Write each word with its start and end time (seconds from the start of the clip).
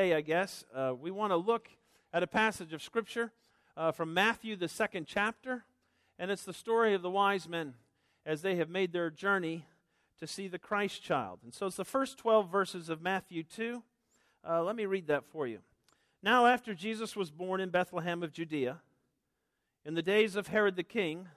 Today, 0.00 0.14
I 0.14 0.22
guess, 0.22 0.64
uh, 0.74 0.94
we 0.98 1.10
want 1.10 1.30
to 1.30 1.36
look 1.36 1.68
at 2.10 2.22
a 2.22 2.26
passage 2.26 2.72
of 2.72 2.82
Scripture 2.82 3.32
uh, 3.76 3.92
from 3.92 4.14
Matthew, 4.14 4.56
the 4.56 4.66
second 4.66 5.06
chapter, 5.06 5.66
and 6.18 6.30
it's 6.30 6.44
the 6.44 6.54
story 6.54 6.94
of 6.94 7.02
the 7.02 7.10
wise 7.10 7.46
men 7.46 7.74
as 8.24 8.40
they 8.40 8.56
have 8.56 8.70
made 8.70 8.94
their 8.94 9.10
journey 9.10 9.66
to 10.18 10.26
see 10.26 10.48
the 10.48 10.58
Christ 10.58 11.02
child. 11.02 11.40
And 11.44 11.52
so 11.52 11.66
it's 11.66 11.76
the 11.76 11.84
first 11.84 12.16
12 12.16 12.50
verses 12.50 12.88
of 12.88 13.02
Matthew 13.02 13.42
2. 13.42 13.82
Uh, 14.48 14.62
let 14.62 14.74
me 14.74 14.86
read 14.86 15.06
that 15.08 15.26
for 15.26 15.46
you. 15.46 15.58
Now, 16.22 16.46
after 16.46 16.72
Jesus 16.72 17.14
was 17.14 17.30
born 17.30 17.60
in 17.60 17.68
Bethlehem 17.68 18.22
of 18.22 18.32
Judea, 18.32 18.80
in 19.84 19.92
the 19.92 20.02
days 20.02 20.34
of 20.34 20.46
Herod 20.46 20.76
the 20.76 20.82
king, 20.82 21.28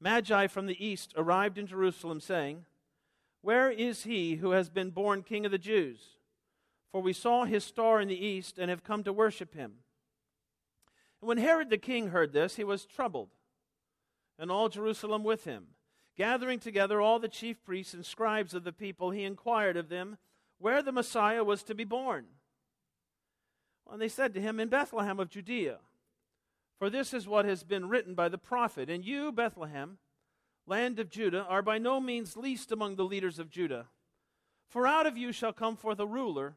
Magi 0.00 0.46
from 0.46 0.64
the 0.64 0.82
east 0.82 1.12
arrived 1.14 1.58
in 1.58 1.66
Jerusalem, 1.66 2.20
saying, 2.20 2.64
Where 3.42 3.70
is 3.70 4.04
he 4.04 4.36
who 4.36 4.52
has 4.52 4.70
been 4.70 4.88
born 4.88 5.22
king 5.22 5.44
of 5.44 5.52
the 5.52 5.58
Jews? 5.58 6.16
For 6.92 7.00
we 7.00 7.14
saw 7.14 7.44
his 7.44 7.64
star 7.64 8.00
in 8.00 8.08
the 8.08 8.24
east 8.24 8.58
and 8.58 8.70
have 8.70 8.84
come 8.84 9.02
to 9.04 9.12
worship 9.12 9.54
him. 9.54 9.72
And 11.20 11.28
when 11.28 11.38
Herod 11.38 11.70
the 11.70 11.78
king 11.78 12.08
heard 12.08 12.32
this, 12.32 12.56
he 12.56 12.64
was 12.64 12.84
troubled, 12.84 13.30
and 14.38 14.50
all 14.50 14.68
Jerusalem 14.68 15.24
with 15.24 15.44
him. 15.44 15.68
Gathering 16.16 16.58
together 16.58 17.00
all 17.00 17.18
the 17.18 17.28
chief 17.28 17.64
priests 17.64 17.94
and 17.94 18.04
scribes 18.04 18.52
of 18.52 18.64
the 18.64 18.72
people, 18.72 19.10
he 19.10 19.24
inquired 19.24 19.78
of 19.78 19.88
them 19.88 20.18
where 20.58 20.82
the 20.82 20.92
Messiah 20.92 21.42
was 21.42 21.62
to 21.64 21.74
be 21.74 21.84
born. 21.84 22.26
And 23.90 24.00
they 24.00 24.08
said 24.08 24.34
to 24.34 24.40
him, 24.40 24.60
In 24.60 24.68
Bethlehem 24.68 25.18
of 25.18 25.30
Judea. 25.30 25.78
For 26.78 26.90
this 26.90 27.14
is 27.14 27.26
what 27.26 27.44
has 27.44 27.64
been 27.64 27.88
written 27.88 28.14
by 28.14 28.28
the 28.28 28.38
prophet. 28.38 28.90
And 28.90 29.04
you, 29.04 29.32
Bethlehem, 29.32 29.98
land 30.66 30.98
of 30.98 31.10
Judah, 31.10 31.46
are 31.48 31.62
by 31.62 31.78
no 31.78 32.00
means 32.00 32.36
least 32.36 32.72
among 32.72 32.96
the 32.96 33.04
leaders 33.04 33.38
of 33.38 33.50
Judah. 33.50 33.86
For 34.68 34.86
out 34.86 35.06
of 35.06 35.16
you 35.16 35.32
shall 35.32 35.52
come 35.52 35.76
forth 35.76 35.98
a 35.98 36.06
ruler 36.06 36.56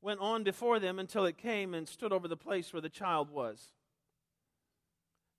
went 0.00 0.20
on 0.20 0.44
before 0.44 0.78
them 0.78 0.98
until 0.98 1.24
it 1.24 1.36
came 1.36 1.74
and 1.74 1.88
stood 1.88 2.12
over 2.12 2.28
the 2.28 2.36
place 2.36 2.72
where 2.72 2.82
the 2.82 2.88
child 2.88 3.30
was. 3.30 3.72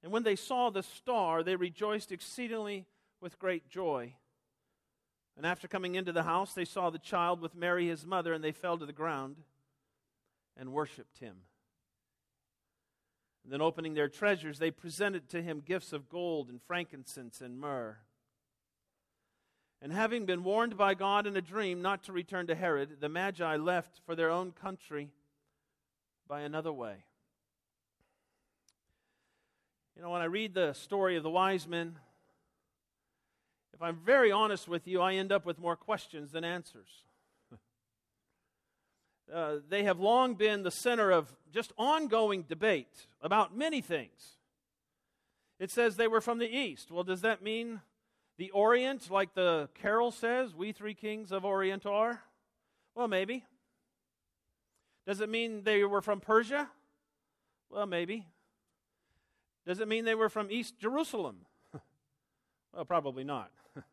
And 0.04 0.12
when 0.12 0.24
they 0.24 0.36
saw 0.36 0.70
the 0.70 0.84
star, 0.84 1.44
they 1.44 1.56
rejoiced 1.56 2.12
exceedingly 2.12 2.86
with 3.22 3.40
great 3.40 3.70
joy. 3.70 4.14
And 5.36 5.46
after 5.46 5.68
coming 5.68 5.96
into 5.96 6.12
the 6.12 6.24
house, 6.24 6.54
they 6.54 6.66
saw 6.66 6.90
the 6.90 7.00
child 7.00 7.42
with 7.42 7.56
Mary 7.56 7.88
his 7.88 8.06
mother, 8.06 8.34
and 8.34 8.44
they 8.44 8.52
fell 8.52 8.78
to 8.78 8.86
the 8.86 8.94
ground 8.94 9.38
and 10.58 10.74
worshiped 10.74 11.20
him. 11.20 11.38
And 13.44 13.54
then, 13.54 13.62
opening 13.62 13.94
their 13.94 14.10
treasures, 14.10 14.60
they 14.60 14.72
presented 14.72 15.30
to 15.30 15.42
him 15.42 15.64
gifts 15.66 15.94
of 15.94 16.10
gold 16.10 16.50
and 16.50 16.62
frankincense 16.62 17.42
and 17.42 17.58
myrrh. 17.58 17.98
And 19.82 19.94
having 19.94 20.26
been 20.26 20.44
warned 20.44 20.78
by 20.78 20.94
God 20.94 21.26
in 21.26 21.38
a 21.38 21.42
dream 21.42 21.82
not 21.82 22.04
to 22.04 22.12
return 22.12 22.48
to 22.48 22.56
Herod, 22.56 22.98
the 23.00 23.08
Magi 23.08 23.56
left 23.56 24.02
for 24.06 24.14
their 24.16 24.30
own 24.30 24.52
country 24.52 25.10
by 26.28 26.42
another 26.42 26.74
way. 26.74 26.96
You 29.96 30.02
know, 30.02 30.12
when 30.12 30.22
I 30.22 30.26
read 30.26 30.54
the 30.54 30.74
story 30.74 31.16
of 31.18 31.24
the 31.24 31.30
wise 31.30 31.68
men, 31.68 31.98
if 33.74 33.82
I'm 33.82 33.98
very 33.98 34.32
honest 34.32 34.68
with 34.68 34.88
you, 34.88 35.02
I 35.02 35.14
end 35.14 35.32
up 35.32 35.46
with 35.46 35.60
more 35.60 35.76
questions 35.78 36.32
than 36.32 36.44
answers. 36.44 36.90
uh, 39.34 39.56
they 39.70 39.84
have 39.84 40.00
long 40.00 40.36
been 40.36 40.64
the 40.64 40.72
center 40.72 41.12
of 41.12 41.34
just 41.54 41.72
ongoing 41.78 42.44
debate 42.44 43.08
about 43.22 43.56
many 43.56 43.80
things. 43.80 44.38
It 45.60 45.72
says 45.72 45.96
they 45.96 46.08
were 46.08 46.22
from 46.22 46.40
the 46.40 46.50
east. 46.50 46.92
Well, 46.92 47.04
does 47.04 47.22
that 47.22 47.42
mean 47.42 47.82
the 48.40 48.52
Orient, 48.52 49.12
like 49.12 49.34
the 49.34 49.68
carol 49.82 50.12
says, 50.12 50.56
we 50.56 50.72
three 50.72 50.94
kings 50.94 51.34
of 51.34 51.44
Orient 51.44 51.86
are? 51.86 52.22
Well, 52.96 53.10
maybe. 53.10 53.44
Does 55.06 55.20
it 55.20 55.28
mean 55.28 55.64
they 55.64 55.84
were 55.84 56.02
from 56.02 56.22
Persia? 56.22 56.70
Well, 57.70 57.86
maybe. 57.86 58.26
Does 59.68 59.82
it 59.82 59.90
mean 59.90 60.06
they 60.06 60.16
were 60.16 60.30
from 60.30 60.50
East 60.50 60.80
Jerusalem? 60.80 61.48
well, 62.74 62.86
probably 62.86 63.26
not. 63.26 63.52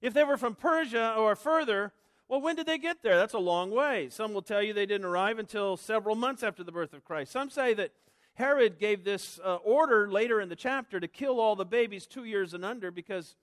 if 0.00 0.14
they 0.14 0.24
were 0.24 0.38
from 0.38 0.54
Persia 0.54 1.14
or 1.14 1.36
further, 1.36 1.92
well, 2.28 2.40
when 2.40 2.56
did 2.56 2.64
they 2.64 2.78
get 2.78 3.02
there? 3.02 3.18
That's 3.18 3.34
a 3.34 3.38
long 3.38 3.70
way. 3.70 4.08
Some 4.08 4.32
will 4.32 4.40
tell 4.40 4.62
you 4.62 4.72
they 4.72 4.86
didn't 4.86 5.06
arrive 5.06 5.38
until 5.38 5.76
several 5.76 6.16
months 6.16 6.42
after 6.42 6.64
the 6.64 6.72
birth 6.72 6.94
of 6.94 7.04
Christ. 7.04 7.32
Some 7.32 7.50
say 7.50 7.74
that 7.74 7.92
Herod 8.38 8.78
gave 8.78 9.02
this 9.02 9.40
uh, 9.44 9.56
order 9.56 10.08
later 10.08 10.40
in 10.40 10.48
the 10.48 10.54
chapter 10.54 11.00
to 11.00 11.08
kill 11.08 11.40
all 11.40 11.56
the 11.56 11.64
babies 11.64 12.06
two 12.06 12.22
years 12.22 12.54
and 12.54 12.64
under 12.64 12.92
because 12.92 13.34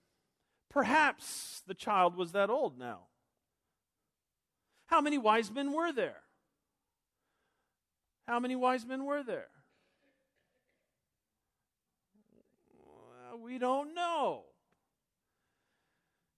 perhaps 0.70 1.62
the 1.68 1.74
child 1.74 2.16
was 2.16 2.32
that 2.32 2.50
old 2.50 2.80
now. 2.80 3.02
How 4.86 5.02
many 5.02 5.18
wise 5.18 5.52
men 5.52 5.74
were 5.74 5.92
there? 5.92 6.22
How 8.26 8.40
many 8.40 8.56
wise 8.56 8.86
men 8.86 9.04
were 9.04 9.22
there? 9.22 9.50
Well, 12.80 13.40
we 13.44 13.58
don't 13.58 13.94
know. 13.94 14.44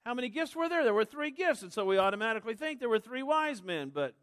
How 0.03 0.15
many 0.15 0.29
gifts 0.29 0.55
were 0.55 0.67
there? 0.67 0.83
There 0.83 0.95
were 0.95 1.05
three 1.05 1.29
gifts, 1.29 1.61
and 1.61 1.71
so 1.71 1.85
we 1.85 1.99
automatically 1.99 2.55
think 2.55 2.79
there 2.79 2.89
were 2.89 2.97
three 2.97 3.21
wise 3.21 3.61
men, 3.61 3.91
but 3.93 4.15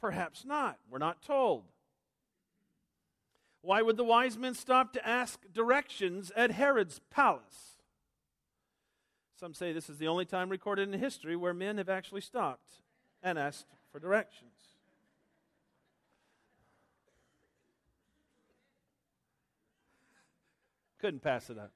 perhaps 0.00 0.46
not. 0.46 0.78
We're 0.88 0.96
not 0.96 1.20
told. 1.20 1.64
Why 3.62 3.82
would 3.82 3.96
the 3.96 4.04
wise 4.04 4.38
men 4.38 4.54
stop 4.54 4.92
to 4.92 5.06
ask 5.06 5.40
directions 5.52 6.30
at 6.36 6.52
Herod's 6.52 7.00
palace? 7.10 7.78
Some 9.38 9.54
say 9.54 9.72
this 9.72 9.88
is 9.88 9.98
the 9.98 10.08
only 10.08 10.24
time 10.24 10.48
recorded 10.48 10.92
in 10.92 10.98
history 10.98 11.36
where 11.36 11.54
men 11.54 11.78
have 11.78 11.88
actually 11.88 12.20
stopped 12.20 12.70
and 13.22 13.38
asked 13.38 13.66
for 13.92 13.98
directions. 13.98 14.52
Couldn't 20.98 21.22
pass 21.22 21.50
it 21.50 21.58
up. 21.58 21.72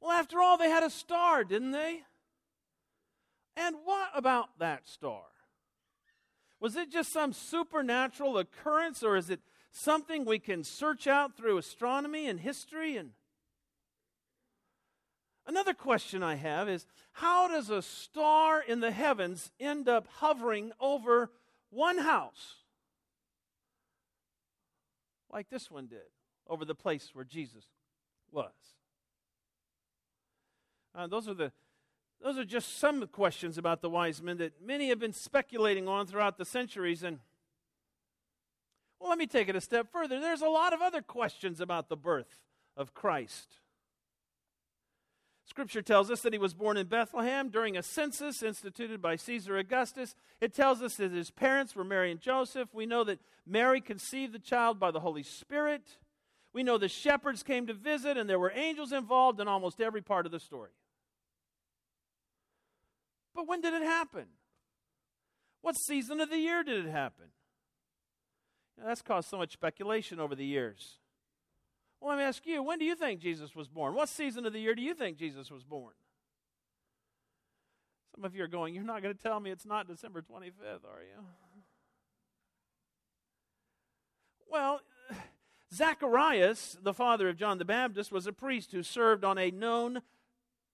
Well, 0.00 0.12
after 0.12 0.40
all, 0.40 0.56
they 0.56 0.70
had 0.70 0.84
a 0.84 0.90
star, 0.90 1.42
didn't 1.42 1.72
they? 1.72 2.02
And 3.56 3.76
what 3.84 4.10
about 4.14 4.58
that 4.60 4.88
star? 4.88 5.24
Was 6.60 6.76
it 6.76 6.90
just 6.90 7.12
some 7.12 7.32
supernatural 7.32 8.38
occurrence, 8.38 9.02
or 9.02 9.16
is 9.16 9.30
it 9.30 9.40
something 9.70 10.24
we 10.24 10.38
can 10.38 10.64
search 10.64 11.06
out 11.06 11.36
through 11.36 11.58
astronomy 11.58 12.28
and 12.28 12.40
history? 12.40 12.96
And 12.96 13.10
another 15.46 15.74
question 15.74 16.22
I 16.22 16.36
have 16.36 16.68
is 16.68 16.86
how 17.12 17.48
does 17.48 17.68
a 17.70 17.82
star 17.82 18.60
in 18.60 18.80
the 18.80 18.90
heavens 18.90 19.50
end 19.60 19.88
up 19.88 20.06
hovering 20.06 20.72
over 20.80 21.30
one 21.70 21.98
house 21.98 22.56
like 25.30 25.50
this 25.50 25.70
one 25.70 25.86
did 25.86 26.08
over 26.48 26.64
the 26.64 26.74
place 26.74 27.10
where 27.12 27.24
Jesus 27.24 27.64
was? 28.32 28.52
Uh, 30.94 31.06
those 31.06 31.28
are 31.28 31.34
the 31.34 31.52
those 32.22 32.38
are 32.38 32.44
just 32.44 32.78
some 32.78 33.06
questions 33.08 33.58
about 33.58 33.82
the 33.82 33.90
wise 33.90 34.22
men 34.22 34.38
that 34.38 34.64
many 34.64 34.88
have 34.88 34.98
been 34.98 35.12
speculating 35.12 35.86
on 35.86 36.06
throughout 36.06 36.38
the 36.38 36.44
centuries. 36.44 37.02
And 37.02 37.18
well, 39.00 39.10
let 39.10 39.18
me 39.18 39.26
take 39.26 39.48
it 39.48 39.56
a 39.56 39.60
step 39.60 39.92
further. 39.92 40.20
There's 40.20 40.42
a 40.42 40.48
lot 40.48 40.72
of 40.72 40.80
other 40.80 41.02
questions 41.02 41.60
about 41.60 41.88
the 41.88 41.96
birth 41.96 42.40
of 42.76 42.94
Christ. 42.94 43.58
Scripture 45.44 45.82
tells 45.82 46.10
us 46.10 46.22
that 46.22 46.32
he 46.32 46.38
was 46.38 46.54
born 46.54 46.76
in 46.76 46.88
Bethlehem 46.88 47.50
during 47.50 47.76
a 47.76 47.82
census 47.82 48.42
instituted 48.42 49.00
by 49.00 49.14
Caesar 49.14 49.56
Augustus. 49.56 50.16
It 50.40 50.52
tells 50.52 50.82
us 50.82 50.96
that 50.96 51.12
his 51.12 51.30
parents 51.30 51.76
were 51.76 51.84
Mary 51.84 52.10
and 52.10 52.20
Joseph. 52.20 52.74
We 52.74 52.84
know 52.84 53.04
that 53.04 53.20
Mary 53.46 53.80
conceived 53.80 54.32
the 54.32 54.40
child 54.40 54.80
by 54.80 54.90
the 54.90 55.00
Holy 55.00 55.22
Spirit. 55.22 55.98
We 56.52 56.64
know 56.64 56.78
the 56.78 56.88
shepherds 56.88 57.44
came 57.44 57.66
to 57.68 57.74
visit, 57.74 58.16
and 58.16 58.28
there 58.28 58.40
were 58.40 58.52
angels 58.54 58.90
involved 58.90 59.38
in 59.38 59.46
almost 59.46 59.80
every 59.80 60.02
part 60.02 60.26
of 60.26 60.32
the 60.32 60.40
story. 60.40 60.70
But 63.36 63.46
when 63.46 63.60
did 63.60 63.74
it 63.74 63.82
happen? 63.82 64.24
What 65.60 65.76
season 65.76 66.20
of 66.22 66.30
the 66.30 66.38
year 66.38 66.64
did 66.64 66.86
it 66.86 66.90
happen? 66.90 67.26
that's 68.84 69.02
caused 69.02 69.30
so 69.30 69.38
much 69.38 69.52
speculation 69.52 70.20
over 70.20 70.34
the 70.34 70.44
years. 70.44 70.98
Well, 72.00 72.10
let 72.10 72.18
me 72.18 72.24
ask 72.24 72.46
you, 72.46 72.62
when 72.62 72.78
do 72.78 72.84
you 72.84 72.94
think 72.94 73.20
Jesus 73.20 73.54
was 73.54 73.68
born? 73.68 73.94
What 73.94 74.10
season 74.10 74.44
of 74.44 74.52
the 74.52 74.58
year 74.58 74.74
do 74.74 74.82
you 74.82 74.94
think 74.94 75.16
Jesus 75.16 75.50
was 75.50 75.64
born? 75.64 75.94
Some 78.14 78.24
of 78.24 78.34
you 78.34 78.44
are 78.44 78.48
going, 78.48 78.74
You're 78.74 78.84
not 78.84 79.02
going 79.02 79.14
to 79.14 79.22
tell 79.22 79.40
me 79.40 79.50
it's 79.50 79.64
not 79.66 79.88
December 79.88 80.20
25th, 80.20 80.84
are 80.84 81.02
you? 81.02 81.24
Well, 84.50 84.80
Zacharias, 85.74 86.78
the 86.82 86.94
father 86.94 87.28
of 87.28 87.36
John 87.36 87.58
the 87.58 87.64
Baptist, 87.64 88.12
was 88.12 88.26
a 88.26 88.32
priest 88.32 88.72
who 88.72 88.82
served 88.82 89.24
on 89.24 89.38
a 89.38 89.50
known 89.50 90.02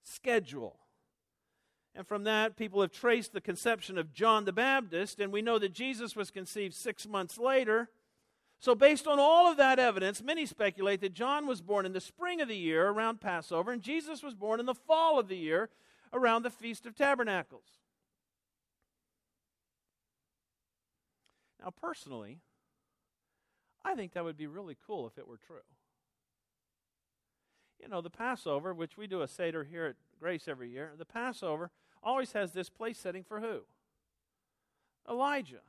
schedule. 0.02 0.81
And 1.94 2.06
from 2.06 2.24
that, 2.24 2.56
people 2.56 2.80
have 2.80 2.92
traced 2.92 3.32
the 3.32 3.40
conception 3.40 3.98
of 3.98 4.14
John 4.14 4.46
the 4.46 4.52
Baptist, 4.52 5.20
and 5.20 5.30
we 5.30 5.42
know 5.42 5.58
that 5.58 5.74
Jesus 5.74 6.16
was 6.16 6.30
conceived 6.30 6.74
six 6.74 7.06
months 7.06 7.36
later. 7.36 7.90
So, 8.60 8.74
based 8.74 9.06
on 9.06 9.18
all 9.18 9.50
of 9.50 9.58
that 9.58 9.78
evidence, 9.78 10.22
many 10.22 10.46
speculate 10.46 11.00
that 11.02 11.12
John 11.12 11.46
was 11.46 11.60
born 11.60 11.84
in 11.84 11.92
the 11.92 12.00
spring 12.00 12.40
of 12.40 12.48
the 12.48 12.56
year 12.56 12.88
around 12.88 13.20
Passover, 13.20 13.72
and 13.72 13.82
Jesus 13.82 14.22
was 14.22 14.34
born 14.34 14.60
in 14.60 14.66
the 14.66 14.74
fall 14.74 15.18
of 15.18 15.28
the 15.28 15.36
year 15.36 15.68
around 16.12 16.44
the 16.44 16.50
Feast 16.50 16.86
of 16.86 16.94
Tabernacles. 16.94 17.66
Now, 21.62 21.70
personally, 21.70 22.38
I 23.84 23.94
think 23.94 24.12
that 24.12 24.24
would 24.24 24.36
be 24.36 24.46
really 24.46 24.76
cool 24.86 25.06
if 25.06 25.18
it 25.18 25.28
were 25.28 25.38
true. 25.38 25.56
You 27.80 27.88
know, 27.88 28.00
the 28.00 28.10
Passover, 28.10 28.72
which 28.72 28.96
we 28.96 29.06
do 29.06 29.22
a 29.22 29.28
Seder 29.28 29.64
here 29.64 29.86
at 29.86 29.96
Grace 30.18 30.46
every 30.46 30.70
year, 30.70 30.92
the 30.96 31.04
Passover 31.04 31.70
always 32.02 32.32
has 32.32 32.52
this 32.52 32.68
place 32.68 32.98
setting 32.98 33.24
for 33.24 33.40
who? 33.40 33.60
Elijah. 35.08 35.60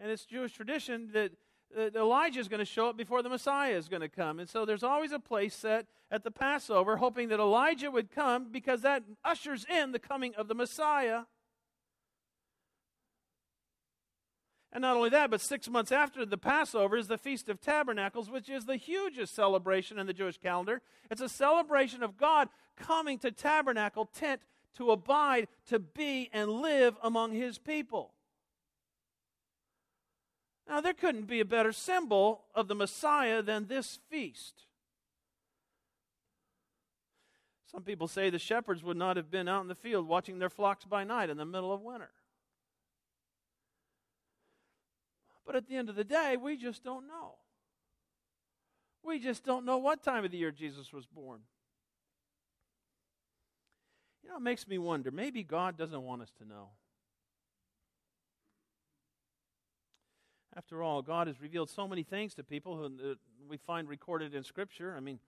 And 0.00 0.10
it's 0.10 0.24
Jewish 0.24 0.52
tradition 0.52 1.10
that, 1.12 1.32
that 1.76 1.94
Elijah 1.94 2.40
is 2.40 2.48
going 2.48 2.58
to 2.58 2.64
show 2.64 2.88
up 2.88 2.96
before 2.96 3.22
the 3.22 3.28
Messiah 3.28 3.74
is 3.74 3.88
going 3.88 4.02
to 4.02 4.08
come. 4.08 4.40
And 4.40 4.48
so 4.48 4.64
there's 4.64 4.82
always 4.82 5.12
a 5.12 5.18
place 5.18 5.54
set 5.54 5.86
at 6.10 6.24
the 6.24 6.30
Passover, 6.30 6.96
hoping 6.96 7.28
that 7.28 7.40
Elijah 7.40 7.90
would 7.90 8.10
come 8.10 8.50
because 8.50 8.82
that 8.82 9.04
ushers 9.24 9.64
in 9.70 9.92
the 9.92 9.98
coming 9.98 10.34
of 10.34 10.48
the 10.48 10.54
Messiah. 10.54 11.22
And 14.72 14.82
not 14.82 14.96
only 14.96 15.10
that, 15.10 15.30
but 15.30 15.42
six 15.42 15.68
months 15.68 15.92
after 15.92 16.24
the 16.24 16.38
Passover 16.38 16.96
is 16.96 17.06
the 17.06 17.18
Feast 17.18 17.50
of 17.50 17.60
Tabernacles, 17.60 18.30
which 18.30 18.48
is 18.48 18.64
the 18.64 18.76
hugest 18.76 19.34
celebration 19.34 19.98
in 19.98 20.06
the 20.06 20.14
Jewish 20.14 20.38
calendar. 20.38 20.80
It's 21.10 21.20
a 21.20 21.28
celebration 21.28 22.02
of 22.02 22.16
God 22.16 22.48
coming 22.76 23.18
to 23.18 23.30
tabernacle, 23.30 24.06
tent, 24.06 24.40
to 24.76 24.90
abide, 24.90 25.48
to 25.68 25.78
be, 25.78 26.30
and 26.32 26.50
live 26.50 26.96
among 27.02 27.32
his 27.32 27.58
people. 27.58 28.12
Now, 30.68 30.80
there 30.80 30.94
couldn't 30.94 31.26
be 31.26 31.40
a 31.40 31.44
better 31.44 31.72
symbol 31.72 32.44
of 32.54 32.68
the 32.68 32.74
Messiah 32.74 33.42
than 33.42 33.66
this 33.66 33.98
feast. 34.08 34.64
Some 37.70 37.82
people 37.82 38.06
say 38.06 38.30
the 38.30 38.38
shepherds 38.38 38.82
would 38.82 38.96
not 38.96 39.16
have 39.16 39.30
been 39.30 39.48
out 39.48 39.62
in 39.62 39.68
the 39.68 39.74
field 39.74 40.06
watching 40.06 40.38
their 40.38 40.50
flocks 40.50 40.84
by 40.84 41.04
night 41.04 41.30
in 41.30 41.36
the 41.36 41.44
middle 41.44 41.72
of 41.72 41.80
winter. 41.80 42.10
But 45.46 45.56
at 45.56 45.66
the 45.66 45.76
end 45.76 45.88
of 45.88 45.96
the 45.96 46.04
day, 46.04 46.36
we 46.36 46.56
just 46.56 46.84
don't 46.84 47.08
know. 47.08 47.34
We 49.02 49.18
just 49.18 49.44
don't 49.44 49.64
know 49.64 49.78
what 49.78 50.02
time 50.02 50.24
of 50.24 50.30
the 50.30 50.38
year 50.38 50.52
Jesus 50.52 50.92
was 50.92 51.06
born. 51.06 51.40
You 54.22 54.30
know, 54.30 54.36
it 54.36 54.42
makes 54.42 54.68
me 54.68 54.78
wonder 54.78 55.10
maybe 55.10 55.42
God 55.42 55.76
doesn't 55.76 56.02
want 56.02 56.22
us 56.22 56.30
to 56.38 56.48
know. 56.48 56.68
After 60.54 60.82
all, 60.82 61.00
God 61.00 61.28
has 61.28 61.40
revealed 61.40 61.70
so 61.70 61.88
many 61.88 62.02
things 62.02 62.34
to 62.34 62.44
people 62.44 62.76
who 62.76 63.16
we 63.48 63.56
find 63.56 63.88
recorded 63.88 64.34
in 64.34 64.44
Scripture. 64.44 64.94
I 64.96 65.00
mean, 65.00 65.18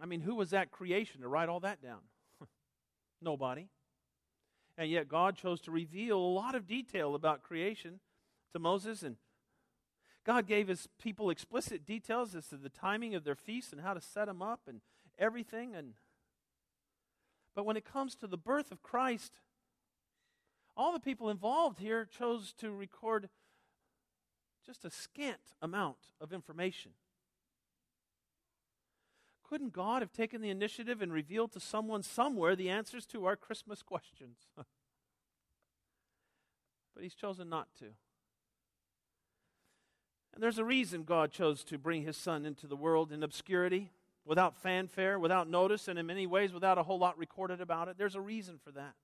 I 0.00 0.06
mean, 0.06 0.20
who 0.20 0.36
was 0.36 0.50
that 0.50 0.70
creation 0.70 1.22
to 1.22 1.28
write 1.28 1.48
all 1.48 1.60
that 1.60 1.82
down? 1.82 2.00
Nobody. 3.22 3.68
And 4.78 4.90
yet 4.90 5.08
God 5.08 5.36
chose 5.36 5.60
to 5.62 5.70
reveal 5.70 6.18
a 6.18 6.34
lot 6.34 6.54
of 6.54 6.66
detail 6.66 7.14
about 7.14 7.42
creation 7.42 8.00
to 8.52 8.58
Moses 8.58 9.02
and 9.02 9.16
God 10.24 10.46
gave 10.46 10.68
his 10.68 10.88
people 11.00 11.28
explicit 11.28 11.84
details 11.84 12.34
as 12.34 12.46
to 12.48 12.56
the 12.56 12.70
timing 12.70 13.14
of 13.14 13.24
their 13.24 13.34
feasts 13.34 13.72
and 13.72 13.82
how 13.82 13.92
to 13.92 14.00
set 14.00 14.24
them 14.26 14.40
up 14.40 14.60
and 14.66 14.80
everything 15.18 15.74
and 15.74 15.92
but 17.54 17.64
when 17.64 17.76
it 17.76 17.84
comes 17.84 18.14
to 18.16 18.26
the 18.26 18.36
birth 18.36 18.70
of 18.72 18.82
Christ 18.82 19.40
all 20.76 20.92
the 20.92 21.00
people 21.00 21.30
involved 21.30 21.78
here 21.78 22.04
chose 22.04 22.52
to 22.58 22.72
record 22.72 23.28
just 24.66 24.84
a 24.84 24.90
scant 24.90 25.52
amount 25.62 25.98
of 26.20 26.32
information 26.32 26.92
couldn't 29.44 29.72
God 29.72 30.02
have 30.02 30.12
taken 30.12 30.40
the 30.40 30.50
initiative 30.50 31.00
and 31.00 31.12
revealed 31.12 31.52
to 31.52 31.60
someone 31.60 32.02
somewhere 32.02 32.56
the 32.56 32.70
answers 32.70 33.06
to 33.06 33.26
our 33.26 33.36
Christmas 33.36 33.82
questions? 33.82 34.38
but 34.56 34.66
he's 37.02 37.14
chosen 37.14 37.48
not 37.48 37.68
to. 37.78 37.84
And 40.32 40.42
there's 40.42 40.58
a 40.58 40.64
reason 40.64 41.04
God 41.04 41.30
chose 41.30 41.62
to 41.64 41.78
bring 41.78 42.02
his 42.02 42.16
son 42.16 42.44
into 42.44 42.66
the 42.66 42.74
world 42.74 43.12
in 43.12 43.22
obscurity, 43.22 43.92
without 44.26 44.56
fanfare, 44.56 45.18
without 45.18 45.48
notice, 45.48 45.88
and 45.88 45.98
in 45.98 46.06
many 46.06 46.26
ways 46.26 46.52
without 46.52 46.78
a 46.78 46.82
whole 46.82 46.98
lot 46.98 47.18
recorded 47.18 47.60
about 47.60 47.88
it. 47.88 47.98
There's 47.98 48.14
a 48.14 48.20
reason 48.20 48.58
for 48.62 48.70
that. 48.72 48.94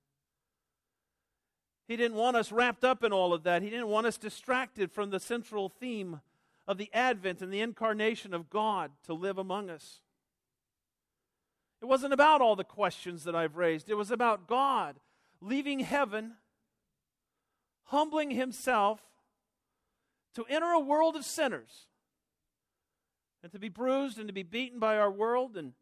He 1.87 1.95
didn't 1.95 2.17
want 2.17 2.37
us 2.37 2.51
wrapped 2.51 2.83
up 2.83 3.03
in 3.03 3.11
all 3.11 3.33
of 3.33 3.43
that. 3.43 3.61
He 3.61 3.69
didn't 3.69 3.87
want 3.87 4.07
us 4.07 4.17
distracted 4.17 4.91
from 4.91 5.09
the 5.09 5.19
central 5.19 5.69
theme 5.69 6.21
of 6.67 6.77
the 6.77 6.89
advent 6.93 7.41
and 7.41 7.51
the 7.51 7.61
incarnation 7.61 8.33
of 8.33 8.49
God 8.49 8.91
to 9.03 9.13
live 9.13 9.37
among 9.37 9.69
us. 9.69 9.99
It 11.81 11.85
wasn't 11.85 12.13
about 12.13 12.41
all 12.41 12.55
the 12.55 12.63
questions 12.63 13.23
that 13.23 13.35
I've 13.35 13.57
raised. 13.57 13.89
It 13.89 13.95
was 13.95 14.11
about 14.11 14.47
God 14.47 14.95
leaving 15.41 15.79
heaven, 15.79 16.33
humbling 17.85 18.31
himself, 18.31 19.01
to 20.35 20.45
enter 20.45 20.67
a 20.67 20.79
world 20.79 21.15
of 21.15 21.25
sinners 21.25 21.87
and 23.43 23.51
to 23.51 23.59
be 23.59 23.69
bruised 23.69 24.17
and 24.17 24.27
to 24.27 24.33
be 24.33 24.43
beaten 24.43 24.79
by 24.79 24.97
our 24.97 25.11
world. 25.11 25.57
And 25.57 25.73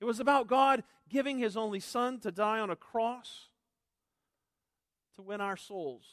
it 0.00 0.04
was 0.04 0.20
about 0.20 0.48
God 0.48 0.84
giving 1.08 1.38
his 1.38 1.56
only 1.56 1.80
Son 1.80 2.18
to 2.20 2.30
die 2.30 2.60
on 2.60 2.70
a 2.70 2.76
cross 2.76 3.48
to 5.16 5.22
win 5.22 5.40
our 5.40 5.56
souls 5.56 6.04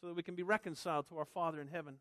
so 0.00 0.06
that 0.06 0.14
we 0.14 0.22
can 0.22 0.34
be 0.34 0.42
reconciled 0.42 1.08
to 1.08 1.18
our 1.18 1.24
Father 1.24 1.60
in 1.60 1.68
heaven. 1.68 1.96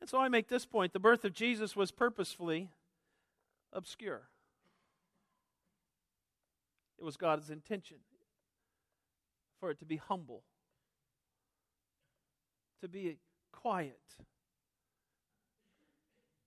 And 0.00 0.08
so 0.08 0.18
I 0.18 0.28
make 0.28 0.48
this 0.48 0.66
point 0.66 0.92
the 0.92 0.98
birth 0.98 1.24
of 1.24 1.32
Jesus 1.32 1.76
was 1.76 1.90
purposefully 1.90 2.70
obscure. 3.72 4.22
It 6.98 7.04
was 7.04 7.16
God's 7.16 7.50
intention 7.50 7.98
for 9.60 9.70
it 9.70 9.78
to 9.80 9.84
be 9.84 9.96
humble 9.96 10.42
to 12.82 12.88
be 12.88 13.16
quiet 13.62 14.00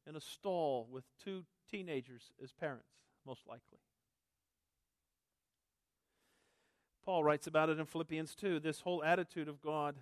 in 0.08 0.16
a 0.16 0.22
stall 0.22 0.88
with 0.92 1.06
two 1.24 1.46
teenagers 1.72 2.32
as 2.44 2.52
parents, 2.52 2.90
most 3.26 3.48
likely. 3.48 3.80
Paul 7.06 7.24
writes 7.24 7.48
about 7.48 7.70
it 7.70 7.80
in 7.80 7.86
Philippians 7.86 8.36
2, 8.36 8.60
this 8.60 8.82
whole 8.82 9.04
attitude 9.04 9.48
of 9.48 9.62
God. 9.62 9.96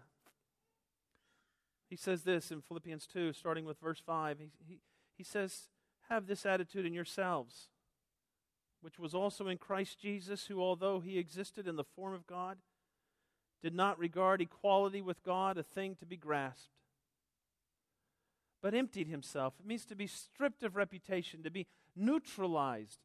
He 1.90 1.96
says 1.96 2.24
this 2.24 2.52
in 2.52 2.62
Philippians 2.62 3.06
2, 3.06 3.34
starting 3.34 3.66
with 3.66 3.80
verse 3.80 4.02
5. 4.04 4.40
He, 4.40 4.52
he, 4.66 4.80
he 5.18 5.24
says, 5.24 5.68
Have 6.10 6.28
this 6.28 6.46
attitude 6.46 6.86
in 6.86 6.94
yourselves, 6.94 7.68
which 8.82 8.98
was 8.98 9.14
also 9.14 9.48
in 9.48 9.58
Christ 9.58 10.00
Jesus, 10.00 10.48
who, 10.48 10.62
although 10.62 11.02
he 11.02 11.20
existed 11.20 11.68
in 11.68 11.76
the 11.76 11.84
form 11.84 12.14
of 12.14 12.26
God, 12.26 12.58
did 13.62 13.76
not 13.76 14.00
regard 14.00 14.42
equality 14.42 15.02
with 15.02 15.24
God 15.24 15.58
a 15.58 15.64
thing 15.64 15.96
to 15.96 16.06
be 16.06 16.18
grasped, 16.18 16.73
but 18.64 18.74
emptied 18.74 19.10
himself. 19.10 19.54
It 19.60 19.68
means 19.68 19.86
to 19.86 19.96
be 19.96 20.08
stripped 20.08 20.64
of 20.64 20.78
reputation, 20.78 21.44
to 21.44 21.52
be 21.52 21.68
neutralized, 21.98 23.00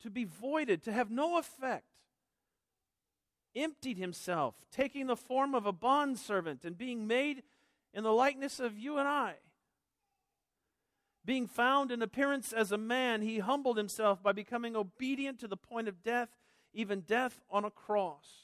to 0.00 0.10
be 0.10 0.24
voided, 0.24 0.80
to 0.84 0.92
have 0.92 1.10
no 1.10 1.38
effect. 1.38 1.84
Emptied 3.56 3.98
himself, 3.98 4.54
taking 4.70 5.08
the 5.08 5.16
form 5.16 5.56
of 5.56 5.66
a 5.66 5.72
bondservant 5.72 6.64
and 6.64 6.78
being 6.78 7.06
made 7.06 7.42
in 7.92 8.04
the 8.04 8.12
likeness 8.12 8.60
of 8.60 8.78
you 8.78 8.96
and 8.96 9.08
I. 9.08 9.34
Being 11.24 11.48
found 11.48 11.90
in 11.90 12.00
appearance 12.00 12.52
as 12.52 12.70
a 12.70 12.78
man, 12.78 13.22
he 13.22 13.40
humbled 13.40 13.76
himself 13.76 14.22
by 14.22 14.32
becoming 14.32 14.76
obedient 14.76 15.40
to 15.40 15.48
the 15.48 15.56
point 15.56 15.88
of 15.88 16.02
death, 16.04 16.28
even 16.72 17.00
death 17.00 17.40
on 17.50 17.64
a 17.64 17.70
cross. 17.70 18.43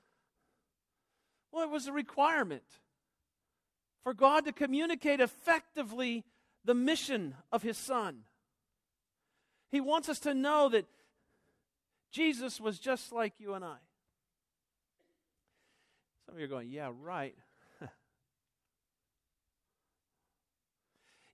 well, 1.51 1.63
it 1.63 1.69
was 1.69 1.87
a 1.87 1.91
requirement 1.91 2.63
for 4.03 4.13
God 4.13 4.45
to 4.45 4.51
communicate 4.51 5.19
effectively 5.19 6.23
the 6.63 6.73
mission 6.73 7.35
of 7.51 7.63
His 7.63 7.77
Son. 7.77 8.21
He 9.69 9.81
wants 9.81 10.09
us 10.09 10.19
to 10.19 10.33
know 10.33 10.69
that 10.69 10.85
Jesus 12.11 12.59
was 12.59 12.79
just 12.79 13.11
like 13.11 13.33
you 13.39 13.53
and 13.53 13.63
I. 13.63 13.77
Some 16.25 16.35
of 16.35 16.39
you 16.39 16.45
are 16.45 16.49
going, 16.49 16.69
yeah, 16.69 16.91
right. 17.01 17.35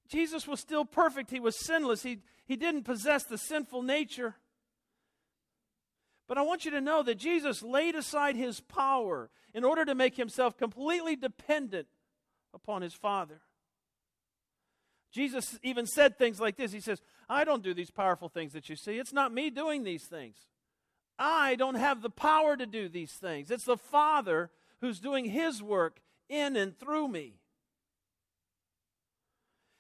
Jesus 0.10 0.48
was 0.48 0.60
still 0.60 0.86
perfect. 0.86 1.32
He 1.32 1.40
was 1.40 1.58
sinless. 1.60 2.04
He, 2.04 2.20
he 2.46 2.56
didn't 2.56 2.84
possess 2.84 3.24
the 3.24 3.38
sinful 3.38 3.82
nature. 3.82 4.36
But 6.28 6.38
I 6.38 6.42
want 6.42 6.66
you 6.66 6.72
to 6.72 6.82
know 6.82 7.04
that 7.04 7.16
Jesus 7.16 7.64
laid 7.64 7.96
aside 7.96 8.36
his 8.36 8.60
power 8.60 9.30
in 9.54 9.64
order 9.64 9.86
to 9.86 9.96
make 9.96 10.18
himself 10.18 10.58
completely 10.58 11.16
dependent 11.16 11.88
upon 12.54 12.82
his 12.82 12.94
Father. 12.94 13.42
Jesus 15.12 15.58
even 15.64 15.86
said 15.86 16.18
things 16.18 16.40
like 16.40 16.58
this 16.58 16.74
He 16.74 16.80
says, 16.80 17.02
I 17.30 17.44
don't 17.44 17.64
do 17.64 17.74
these 17.74 17.92
powerful 17.92 18.30
things 18.30 18.54
that 18.54 18.70
you 18.70 18.76
see. 18.76 19.00
It's 19.00 19.14
not 19.14 19.34
me 19.34 19.50
doing 19.50 19.84
these 19.84 20.04
things. 20.04 20.36
I 21.18 21.56
don't 21.56 21.76
have 21.76 22.02
the 22.02 22.10
power 22.10 22.56
to 22.56 22.66
do 22.66 22.90
these 22.90 23.14
things. 23.14 23.50
It's 23.50 23.66
the 23.66 23.78
Father 23.78 24.52
who's 24.82 25.00
doing 25.00 25.26
his 25.26 25.64
work 25.64 26.02
in 26.30 26.56
and 26.56 26.78
through 26.78 27.08
me. 27.08 27.40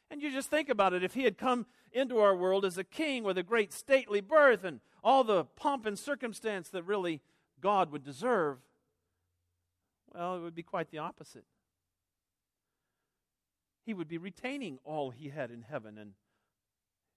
And 0.09 0.21
you 0.21 0.31
just 0.31 0.49
think 0.49 0.69
about 0.69 0.93
it. 0.93 1.03
If 1.03 1.13
he 1.13 1.23
had 1.23 1.37
come 1.37 1.65
into 1.91 2.19
our 2.19 2.35
world 2.35 2.65
as 2.65 2.77
a 2.77 2.83
king 2.83 3.23
with 3.23 3.37
a 3.37 3.43
great 3.43 3.73
stately 3.73 4.21
birth 4.21 4.63
and 4.63 4.79
all 5.03 5.23
the 5.23 5.45
pomp 5.45 5.85
and 5.85 5.97
circumstance 5.97 6.69
that 6.69 6.83
really 6.83 7.21
God 7.61 7.91
would 7.91 8.03
deserve, 8.03 8.57
well, 10.13 10.35
it 10.35 10.41
would 10.41 10.55
be 10.55 10.63
quite 10.63 10.91
the 10.91 10.97
opposite. 10.97 11.45
He 13.85 13.93
would 13.93 14.07
be 14.07 14.17
retaining 14.17 14.79
all 14.83 15.11
he 15.11 15.29
had 15.29 15.49
in 15.49 15.61
heaven, 15.61 15.97
and 15.97 16.13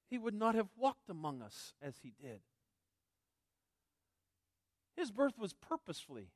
he 0.08 0.18
would 0.18 0.34
not 0.34 0.54
have 0.54 0.68
walked 0.76 1.10
among 1.10 1.42
us 1.42 1.74
as 1.82 1.96
he 2.02 2.12
did. 2.20 2.40
His 4.96 5.10
birth 5.10 5.38
was 5.38 5.52
purposefully 5.52 6.28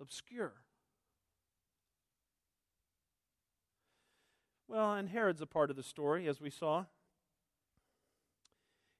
obscure. 0.00 0.54
Well, 4.68 4.94
and 4.94 5.08
Herod's 5.08 5.42
a 5.42 5.46
part 5.46 5.70
of 5.70 5.76
the 5.76 5.82
story, 5.82 6.26
as 6.26 6.40
we 6.40 6.50
saw. 6.50 6.86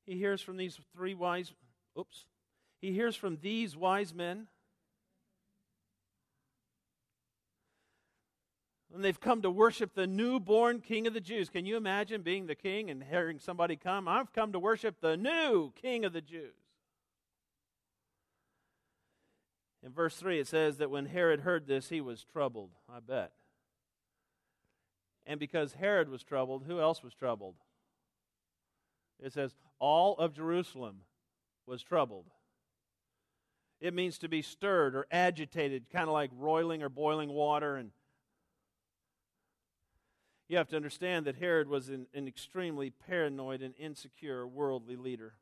He 0.06 0.16
hears 0.16 0.40
from 0.40 0.56
these 0.56 0.78
three 0.94 1.14
wise, 1.14 1.52
oops, 1.98 2.26
he 2.80 2.92
hears 2.92 3.16
from 3.16 3.38
these 3.42 3.76
wise 3.76 4.14
men. 4.14 4.46
And 8.94 9.04
they've 9.04 9.20
come 9.20 9.42
to 9.42 9.50
worship 9.50 9.94
the 9.94 10.06
newborn 10.06 10.80
king 10.80 11.06
of 11.06 11.12
the 11.12 11.20
Jews. 11.20 11.50
Can 11.50 11.66
you 11.66 11.76
imagine 11.76 12.22
being 12.22 12.46
the 12.46 12.54
king 12.54 12.88
and 12.88 13.02
hearing 13.02 13.38
somebody 13.38 13.76
come? 13.76 14.08
I've 14.08 14.32
come 14.32 14.52
to 14.52 14.58
worship 14.58 15.00
the 15.00 15.16
new 15.16 15.72
king 15.82 16.04
of 16.06 16.14
the 16.14 16.22
Jews. 16.22 16.54
In 19.82 19.92
verse 19.92 20.16
3, 20.16 20.40
it 20.40 20.48
says 20.48 20.78
that 20.78 20.90
when 20.90 21.06
Herod 21.06 21.40
heard 21.40 21.66
this, 21.66 21.90
he 21.90 22.00
was 22.00 22.24
troubled, 22.24 22.70
I 22.88 23.00
bet. 23.00 23.32
And 25.26 25.38
because 25.38 25.74
Herod 25.74 26.08
was 26.08 26.22
troubled, 26.22 26.64
who 26.66 26.80
else 26.80 27.02
was 27.02 27.12
troubled? 27.12 27.56
It 29.22 29.32
says, 29.32 29.54
all 29.78 30.16
of 30.18 30.34
Jerusalem 30.34 31.02
was 31.66 31.82
troubled. 31.82 32.26
It 33.80 33.94
means 33.94 34.18
to 34.18 34.28
be 34.28 34.42
stirred 34.42 34.94
or 34.94 35.06
agitated, 35.10 35.90
kind 35.90 36.08
of 36.08 36.12
like 36.14 36.30
roiling 36.36 36.82
or 36.82 36.88
boiling 36.88 37.30
water. 37.30 37.76
And 37.76 37.90
you 40.48 40.56
have 40.56 40.68
to 40.68 40.76
understand 40.76 41.26
that 41.26 41.36
Herod 41.36 41.68
was 41.68 41.88
an, 41.88 42.06
an 42.14 42.26
extremely 42.26 42.90
paranoid 42.90 43.62
and 43.62 43.74
insecure 43.78 44.46
worldly 44.46 44.96
leader. 44.96 45.34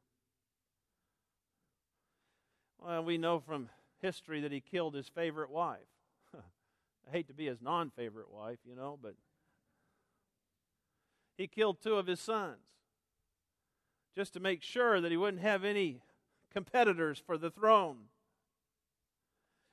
Well, 2.79 3.05
we 3.05 3.19
know 3.19 3.39
from 3.39 3.69
history 4.01 4.41
that 4.41 4.53
he 4.53 4.61
killed 4.61 4.95
his 4.95 5.09
favorite 5.09 5.51
wife. 5.51 5.79
I 6.35 7.11
hate 7.11 7.29
to 7.29 7.35
be 7.35 7.47
his 7.47 7.63
non 7.63 7.91
favorite 7.91 8.31
wife, 8.31 8.59
you 8.69 8.75
know, 8.75 8.99
but 9.01 9.15
he 11.37 11.47
killed 11.47 11.81
two 11.81 11.97
of 11.97 12.07
his 12.07 12.21
sons 12.21 12.59
just 14.15 14.33
to 14.35 14.41
make 14.41 14.63
sure 14.63 15.01
that 15.01 15.11
he 15.11 15.17
wouldn't 15.17 15.43
have 15.43 15.65
any 15.65 16.01
competitors 16.53 17.23
for 17.25 17.37
the 17.37 17.51
throne. 17.51 18.09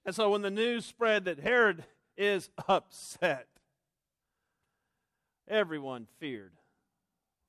And 0.06 0.16
so 0.16 0.32
when 0.32 0.42
the 0.42 0.50
news 0.50 0.86
spread 0.86 1.26
that 1.26 1.40
Herod 1.40 1.84
is 2.18 2.50
upset, 2.68 3.48
everyone 5.48 6.08
feared 6.20 6.54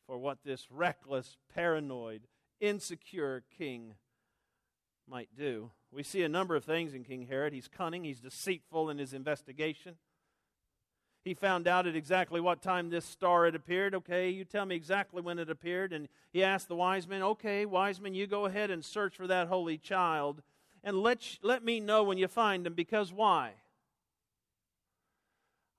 for 0.07 0.19
what 0.19 0.39
this 0.45 0.67
reckless, 0.71 1.37
paranoid, 1.55 2.23
insecure 2.61 3.43
king 3.57 3.95
might 5.09 5.31
do. 5.37 5.71
We 5.91 6.03
see 6.03 6.23
a 6.23 6.29
number 6.29 6.57
of 6.57 6.65
things 6.65 6.95
in 6.95 7.05
King 7.05 7.27
Herod. 7.27 7.53
He's 7.53 7.69
cunning, 7.69 8.05
he's 8.05 8.21
deceitful 8.21 8.91
in 8.91 8.99
his 8.99 9.13
investigation. 9.13 9.97
He 11.25 11.35
found 11.35 11.69
out 11.69 11.87
at 11.87 11.95
exactly 11.95 12.41
what 12.41 12.63
time 12.63 12.91
this 12.91 13.05
star 13.05 13.45
had 13.45 13.55
appeared. 13.55 13.95
Okay, 13.95 14.31
you 14.31 14.45
tell 14.45 14.67
me 14.67 14.75
exactly 14.75 15.23
when 15.23 15.39
it 15.39 15.49
appeared. 15.49 15.93
And 15.93 16.09
he 16.33 16.43
asked 16.43 16.69
the 16.69 16.75
wise 16.75 17.07
men, 17.07 17.23
Okay, 17.23 17.65
wise 17.65 18.01
men, 18.01 18.15
you 18.15 18.27
go 18.27 18.47
ahead 18.47 18.71
and 18.71 18.85
search 18.85 19.15
for 19.17 19.29
that 19.29 19.47
holy 19.47 19.79
child 19.79 20.43
and 20.83 21.01
let, 21.01 21.39
let 21.43 21.65
me 21.65 21.79
know 21.79 22.03
when 22.03 22.19
you 22.19 22.27
find 22.27 22.67
him. 22.67 22.75
Because 22.75 23.13
why? 23.13 23.53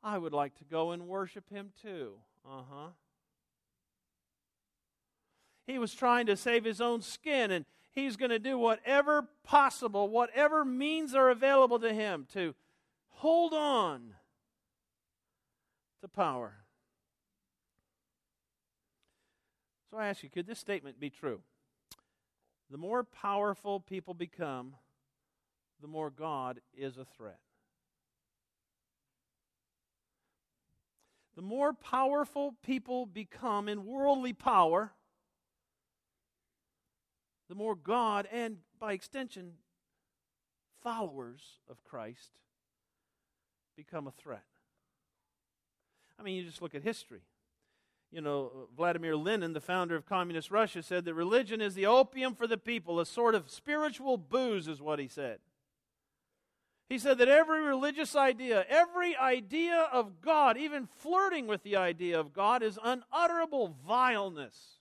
I 0.01 0.17
would 0.17 0.33
like 0.33 0.55
to 0.55 0.63
go 0.63 0.91
and 0.91 1.07
worship 1.07 1.49
him 1.49 1.71
too. 1.81 2.13
Uh 2.45 2.63
huh. 2.69 2.87
He 5.65 5.79
was 5.79 5.93
trying 5.93 6.25
to 6.25 6.35
save 6.35 6.65
his 6.65 6.81
own 6.81 7.01
skin, 7.01 7.49
and 7.51 7.65
he's 7.91 8.17
going 8.17 8.31
to 8.31 8.39
do 8.39 8.57
whatever 8.57 9.27
possible, 9.43 10.09
whatever 10.09 10.65
means 10.65 11.15
are 11.15 11.29
available 11.29 11.79
to 11.79 11.93
him 11.93 12.27
to 12.33 12.53
hold 13.09 13.53
on 13.53 14.13
to 16.03 16.09
power. 16.09 16.53
So 19.89 19.97
I 19.97 20.07
ask 20.07 20.21
you, 20.21 20.29
could 20.29 20.45
this 20.45 20.59
statement 20.59 20.99
be 20.99 21.09
true? 21.09 21.39
The 22.69 22.77
more 22.77 23.05
powerful 23.05 23.79
people 23.79 24.13
become, 24.13 24.75
the 25.81 25.87
more 25.87 26.09
God 26.09 26.59
is 26.75 26.97
a 26.97 27.05
threat. 27.05 27.39
The 31.37 31.41
more 31.41 31.71
powerful 31.71 32.55
people 32.63 33.05
become 33.05 33.69
in 33.69 33.85
worldly 33.85 34.33
power, 34.33 34.91
the 37.47 37.55
more 37.55 37.75
God 37.75 38.27
and, 38.29 38.57
by 38.77 38.91
extension, 38.91 39.53
followers 40.81 41.59
of 41.69 41.81
Christ 41.85 42.41
become 43.77 44.05
a 44.05 44.11
threat. 44.11 44.43
I 46.23 46.25
mean, 46.25 46.37
you 46.37 46.45
just 46.45 46.61
look 46.61 46.73
at 46.73 46.83
history. 46.83 47.19
You 48.09 48.21
know, 48.21 48.69
Vladimir 48.77 49.17
Lenin, 49.17 49.51
the 49.51 49.59
founder 49.59 49.97
of 49.97 50.05
Communist 50.05 50.51
Russia, 50.51 50.81
said 50.81 51.03
that 51.03 51.13
religion 51.13 51.59
is 51.59 51.73
the 51.73 51.85
opium 51.85 52.33
for 52.33 52.47
the 52.47 52.57
people, 52.57 53.01
a 53.01 53.05
sort 53.05 53.35
of 53.35 53.49
spiritual 53.49 54.15
booze, 54.15 54.69
is 54.69 54.81
what 54.81 54.99
he 54.99 55.09
said. 55.09 55.39
He 56.87 56.97
said 56.97 57.17
that 57.17 57.27
every 57.27 57.61
religious 57.61 58.15
idea, 58.15 58.65
every 58.69 59.17
idea 59.17 59.89
of 59.91 60.21
God, 60.21 60.57
even 60.57 60.87
flirting 60.99 61.45
with 61.45 61.63
the 61.63 61.75
idea 61.75 62.17
of 62.17 62.33
God, 62.33 62.63
is 62.63 62.79
unutterable 62.81 63.75
vileness. 63.85 64.77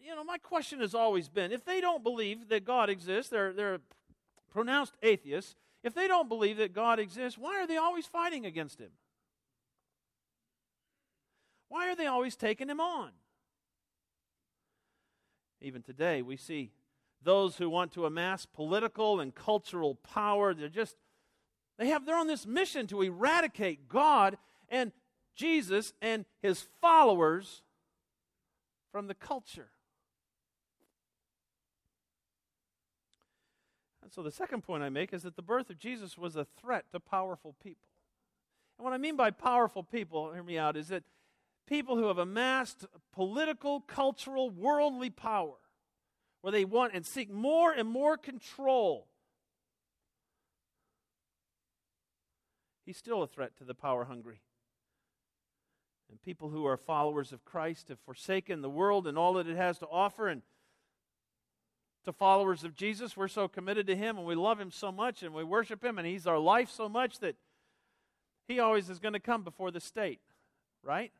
You 0.00 0.16
know, 0.16 0.24
my 0.24 0.38
question 0.38 0.80
has 0.80 0.92
always 0.92 1.28
been 1.28 1.52
if 1.52 1.64
they 1.64 1.80
don't 1.80 2.02
believe 2.02 2.48
that 2.48 2.64
God 2.64 2.90
exists, 2.90 3.30
they're, 3.30 3.52
they're 3.52 3.78
pronounced 4.50 4.94
atheists, 5.04 5.54
if 5.82 5.94
they 5.94 6.06
don't 6.06 6.28
believe 6.28 6.58
that 6.58 6.74
God 6.74 6.98
exists, 6.98 7.38
why 7.38 7.60
are 7.60 7.66
they 7.66 7.76
always 7.76 8.06
fighting 8.06 8.44
against 8.44 8.78
him? 8.80 8.90
Why 11.68 11.90
are 11.90 11.96
they 11.96 12.06
always 12.06 12.36
taking 12.36 12.68
him 12.68 12.80
on? 12.80 13.10
Even 15.60 15.82
today, 15.82 16.22
we 16.22 16.36
see 16.36 16.72
those 17.22 17.56
who 17.56 17.70
want 17.70 17.92
to 17.92 18.06
amass 18.06 18.46
political 18.46 19.20
and 19.20 19.34
cultural 19.34 19.94
power. 19.94 20.54
They're 20.54 20.68
just, 20.68 20.96
they 21.78 21.88
have, 21.88 22.06
they're 22.06 22.16
on 22.16 22.26
this 22.26 22.46
mission 22.46 22.86
to 22.88 23.02
eradicate 23.02 23.88
God 23.88 24.38
and 24.68 24.92
Jesus 25.34 25.92
and 26.02 26.24
his 26.42 26.66
followers 26.80 27.62
from 28.90 29.06
the 29.06 29.14
culture. 29.14 29.68
And 34.10 34.14
so 34.16 34.24
the 34.24 34.32
second 34.32 34.62
point 34.62 34.82
I 34.82 34.88
make 34.88 35.12
is 35.12 35.22
that 35.22 35.36
the 35.36 35.42
birth 35.42 35.70
of 35.70 35.78
Jesus 35.78 36.18
was 36.18 36.34
a 36.34 36.44
threat 36.44 36.86
to 36.90 36.98
powerful 36.98 37.54
people. 37.62 37.86
And 38.76 38.84
what 38.84 38.92
I 38.92 38.98
mean 38.98 39.14
by 39.14 39.30
powerful 39.30 39.84
people, 39.84 40.32
hear 40.32 40.42
me 40.42 40.58
out, 40.58 40.76
is 40.76 40.88
that 40.88 41.04
people 41.68 41.96
who 41.96 42.08
have 42.08 42.18
amassed 42.18 42.86
political, 43.12 43.82
cultural, 43.82 44.50
worldly 44.50 45.10
power, 45.10 45.54
where 46.40 46.50
they 46.50 46.64
want 46.64 46.92
and 46.92 47.06
seek 47.06 47.30
more 47.30 47.70
and 47.70 47.88
more 47.88 48.16
control. 48.16 49.06
He's 52.84 52.96
still 52.96 53.22
a 53.22 53.28
threat 53.28 53.56
to 53.58 53.64
the 53.64 53.74
power 53.74 54.06
hungry. 54.06 54.40
And 56.10 56.20
people 56.20 56.48
who 56.48 56.66
are 56.66 56.76
followers 56.76 57.32
of 57.32 57.44
Christ 57.44 57.90
have 57.90 58.00
forsaken 58.00 58.60
the 58.60 58.68
world 58.68 59.06
and 59.06 59.16
all 59.16 59.34
that 59.34 59.46
it 59.46 59.56
has 59.56 59.78
to 59.78 59.86
offer. 59.86 60.26
And 60.26 60.42
to 62.04 62.12
followers 62.12 62.64
of 62.64 62.74
Jesus, 62.74 63.16
we're 63.16 63.28
so 63.28 63.48
committed 63.48 63.86
to 63.86 63.96
Him 63.96 64.16
and 64.16 64.26
we 64.26 64.34
love 64.34 64.58
Him 64.60 64.70
so 64.70 64.90
much 64.90 65.22
and 65.22 65.34
we 65.34 65.44
worship 65.44 65.84
Him 65.84 65.98
and 65.98 66.06
He's 66.06 66.26
our 66.26 66.38
life 66.38 66.70
so 66.70 66.88
much 66.88 67.18
that 67.18 67.36
He 68.48 68.58
always 68.58 68.88
is 68.88 68.98
going 68.98 69.12
to 69.12 69.20
come 69.20 69.42
before 69.42 69.70
the 69.70 69.80
state, 69.80 70.20
right? 70.82 71.12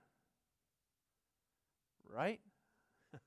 Right? 2.13 2.41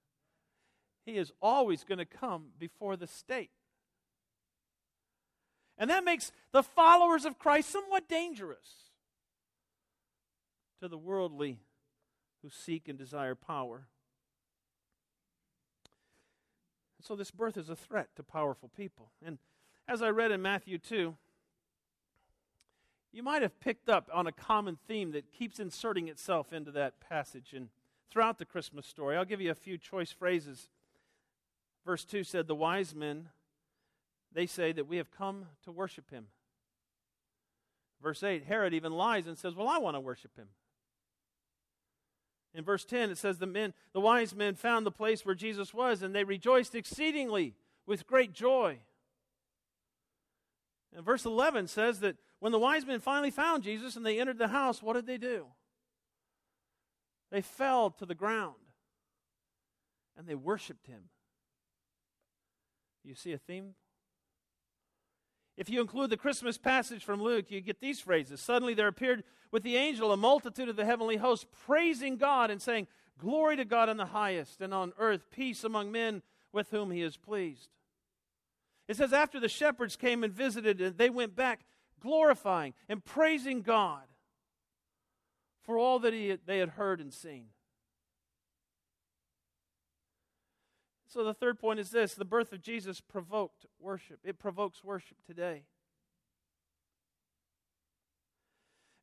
he 1.06 1.18
is 1.18 1.32
always 1.42 1.84
going 1.84 2.00
to 2.00 2.06
come 2.06 2.48
before 2.60 2.98
the 2.98 3.08
state. 3.08 3.52
And 5.78 5.90
that 5.90 6.04
makes 6.04 6.32
the 6.52 6.64
followers 6.64 7.26
of 7.26 7.40
Christ 7.40 7.70
somewhat 7.70 8.08
dangerous 8.08 8.92
to 10.82 10.88
the 10.88 10.98
worldly 10.98 11.60
who 12.42 12.50
seek 12.50 12.88
and 12.88 12.98
desire 12.98 13.36
power. 13.36 13.88
So, 17.06 17.16
this 17.16 17.32
birth 17.32 17.58
is 17.58 17.70
a 17.70 17.76
threat 17.76 18.08
to 18.16 18.24
powerful 18.24 18.70
people. 18.78 19.10
And 19.26 19.38
as 19.90 20.02
I 20.02 20.10
read 20.10 20.32
in 20.32 20.42
Matthew 20.42 20.78
2, 20.78 21.16
you 23.12 23.22
might 23.22 23.42
have 23.42 23.60
picked 23.60 23.90
up 23.90 24.10
on 24.12 24.26
a 24.26 24.32
common 24.32 24.78
theme 24.88 25.12
that 25.12 25.32
keeps 25.32 25.60
inserting 25.60 26.08
itself 26.08 26.54
into 26.54 26.72
that 26.72 27.02
passage 27.02 27.54
and 27.54 27.68
throughout 28.10 28.40
the 28.40 28.46
Christmas 28.46 28.88
story. 28.88 29.18
I'll 29.18 29.26
give 29.26 29.42
you 29.42 29.52
a 29.52 29.56
few 29.56 29.78
choice 29.78 30.12
phrases. 30.12 30.70
Verse 31.86 32.06
2 32.06 32.24
said, 32.24 32.48
The 32.48 32.56
wise 32.56 32.96
men, 32.96 33.30
they 34.32 34.46
say 34.46 34.72
that 34.72 34.88
we 34.88 34.98
have 34.98 35.12
come 35.12 35.48
to 35.64 35.72
worship 35.72 36.10
him. 36.10 36.28
Verse 38.02 38.24
8, 38.24 38.46
Herod 38.46 38.74
even 38.74 38.94
lies 38.94 39.28
and 39.28 39.38
says, 39.38 39.56
Well, 39.56 39.68
I 39.68 39.78
want 39.78 39.96
to 39.96 40.00
worship 40.00 40.36
him. 40.38 40.48
In 42.54 42.64
verse 42.64 42.86
10, 42.86 43.10
it 43.10 43.18
says, 43.18 43.40
the, 43.40 43.48
men, 43.48 43.74
the 43.94 44.00
wise 44.00 44.36
men 44.36 44.56
found 44.56 44.86
the 44.86 44.92
place 44.92 45.26
where 45.26 45.36
Jesus 45.36 45.74
was, 45.74 46.04
and 46.04 46.14
they 46.14 46.24
rejoiced 46.24 46.76
exceedingly 46.76 47.56
with 47.86 48.06
great 48.06 48.34
joy. 48.34 48.80
And 50.96 51.04
verse 51.04 51.26
11 51.26 51.68
says 51.68 52.00
that 52.02 52.18
when 52.40 52.52
the 52.52 52.60
wise 52.60 52.86
men 52.86 53.00
finally 53.00 53.32
found 53.32 53.64
Jesus 53.64 53.96
and 53.96 54.06
they 54.06 54.20
entered 54.20 54.38
the 54.38 54.50
house, 54.50 54.84
what 54.84 54.94
did 54.94 55.08
they 55.08 55.18
do? 55.18 55.48
They 57.32 57.42
fell 57.42 57.90
to 57.92 58.06
the 58.06 58.14
ground 58.14 58.56
and 60.16 60.28
they 60.28 60.36
worshiped 60.36 60.86
him. 60.86 61.10
You 63.04 63.16
see 63.16 63.34
a 63.34 63.38
theme? 63.38 63.74
If 65.56 65.70
you 65.70 65.82
include 65.82 66.10
the 66.10 66.18
Christmas 66.18 66.58
passage 66.58 67.04
from 67.04 67.22
Luke, 67.22 67.46
you 67.50 67.62
get 67.62 67.80
these 67.80 68.00
phrases. 68.00 68.42
Suddenly 68.42 68.74
there 68.74 68.88
appeared 68.88 69.24
with 69.52 69.64
the 69.64 69.78
angel 69.78 70.12
a 70.12 70.18
multitude 70.18 70.70
of 70.70 70.76
the 70.76 70.86
heavenly 70.86 71.18
host, 71.18 71.48
praising 71.66 72.18
God 72.18 72.50
and 72.50 72.62
saying, 72.62 72.88
Glory 73.20 73.56
to 73.58 73.66
God 73.66 73.90
in 73.90 73.98
the 73.98 74.08
highest, 74.08 74.62
and 74.62 74.74
on 74.74 74.94
earth 74.98 75.30
peace 75.30 75.64
among 75.64 75.92
men 75.92 76.24
with 76.52 76.72
whom 76.72 76.90
he 76.90 77.02
is 77.02 77.18
pleased. 77.18 77.70
It 78.88 78.98
says, 78.98 79.14
After 79.14 79.40
the 79.40 79.48
shepherds 79.48 79.96
came 79.96 80.24
and 80.24 80.34
visited, 80.34 80.82
and 80.82 80.98
they 80.98 81.12
went 81.12 81.36
back 81.36 81.62
glorifying 82.02 82.74
and 82.90 83.06
praising 83.06 83.62
God 83.62 84.04
for 85.62 85.78
all 85.78 86.00
that 86.00 86.14
he, 86.14 86.38
they 86.46 86.58
had 86.58 86.70
heard 86.70 87.00
and 87.00 87.14
seen. 87.14 87.46
So 91.14 91.24
the 91.24 91.34
third 91.36 91.60
point 91.60 91.80
is 91.80 91.92
this 91.92 92.16
the 92.16 92.26
birth 92.26 92.52
of 92.54 92.62
Jesus 92.64 93.00
provoked 93.00 93.68
worship. 93.80 94.18
It 94.24 94.40
provokes 94.40 94.84
worship 94.84 95.18
today. 95.28 95.62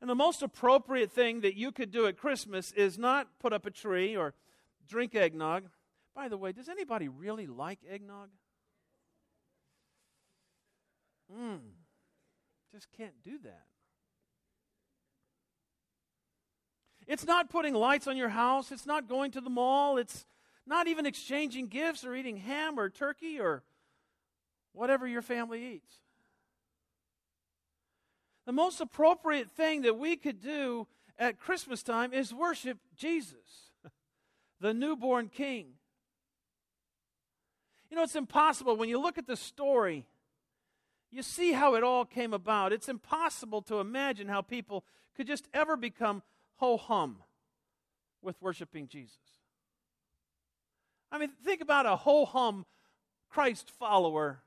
And 0.01 0.11
the 0.11 0.17
most 0.17 0.43
appropriate 0.43 1.13
thing 1.13 1.43
that 1.43 1.55
you 1.55 1.71
could 1.71 1.93
do 1.93 2.07
at 2.07 2.17
Christmas 2.17 2.73
is 2.73 2.99
not 2.99 3.29
put 3.39 3.53
up 3.53 3.65
a 3.65 3.71
tree 3.71 4.17
or 4.17 4.35
drink 4.89 5.15
eggnog. 5.15 5.67
By 6.13 6.27
the 6.27 6.37
way, 6.37 6.51
does 6.51 6.69
anybody 6.69 7.07
really 7.07 7.47
like 7.47 7.79
eggnog? 7.89 8.31
Mmm, 11.33 11.61
just 12.73 12.89
can't 12.97 13.23
do 13.23 13.39
that. 13.45 13.67
It's 17.07 17.25
not 17.25 17.51
putting 17.51 17.75
lights 17.75 18.09
on 18.09 18.17
your 18.17 18.31
house. 18.31 18.73
It's 18.73 18.87
not 18.87 19.09
going 19.09 19.31
to 19.33 19.41
the 19.41 19.51
mall. 19.51 19.97
It's 19.97 20.27
not 20.67 20.87
even 20.89 21.07
exchanging 21.07 21.67
gifts 21.67 22.05
or 22.05 22.15
eating 22.15 22.37
ham 22.37 22.79
or 22.79 22.89
turkey 22.89 23.41
or 23.41 23.63
whatever 24.73 25.07
your 25.07 25.23
family 25.23 25.75
eats. 25.75 25.99
The 28.47 28.53
most 28.53 28.81
appropriate 28.81 29.51
thing 29.51 29.83
that 29.83 29.99
we 29.99 30.17
could 30.17 30.41
do 30.41 30.87
at 31.19 31.39
Christmas 31.39 31.83
time 31.83 32.13
is 32.13 32.33
worship 32.33 32.79
Jesus, 32.97 33.73
the 34.61 34.73
newborn 34.75 35.29
king. 35.29 35.75
You 37.91 37.97
know, 37.97 38.03
it's 38.05 38.17
impossible. 38.17 38.77
When 38.77 38.89
you 38.89 39.01
look 39.01 39.19
at 39.19 39.27
the 39.27 39.37
story, 39.37 40.07
you 41.11 41.23
see 41.23 41.53
how 41.53 41.75
it 41.75 41.83
all 41.83 42.05
came 42.05 42.33
about. 42.33 42.73
It's 42.73 42.89
impossible 42.89 43.63
to 43.63 43.81
imagine 43.81 44.29
how 44.29 44.43
people 44.43 44.85
could 45.17 45.27
just 45.27 45.49
ever 45.53 45.77
become 45.77 46.23
ho 46.57 46.77
hum 46.77 47.19
with 48.23 48.41
worshiping 48.41 48.87
Jesus. 48.87 49.40
I 51.13 51.19
mean, 51.19 51.31
think 51.45 51.61
about 51.61 51.87
a 51.87 51.97
ho 51.97 52.25
hum 52.25 52.67
Christ 53.29 53.71
follower 53.71 54.43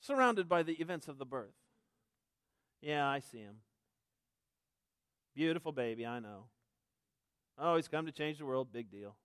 surrounded 0.00 0.48
by 0.48 0.62
the 0.62 0.74
events 0.74 1.08
of 1.08 1.18
the 1.18 1.24
birth. 1.24 1.54
Yeah, 2.80 3.06
I 3.06 3.20
see 3.20 3.38
him. 3.38 3.56
Beautiful 5.34 5.72
baby, 5.72 6.06
I 6.06 6.20
know. 6.20 6.44
Oh, 7.58 7.76
he's 7.76 7.88
come 7.88 8.06
to 8.06 8.12
change 8.12 8.38
the 8.38 8.46
world. 8.46 8.68
Big 8.72 8.90
deal. 8.90 9.16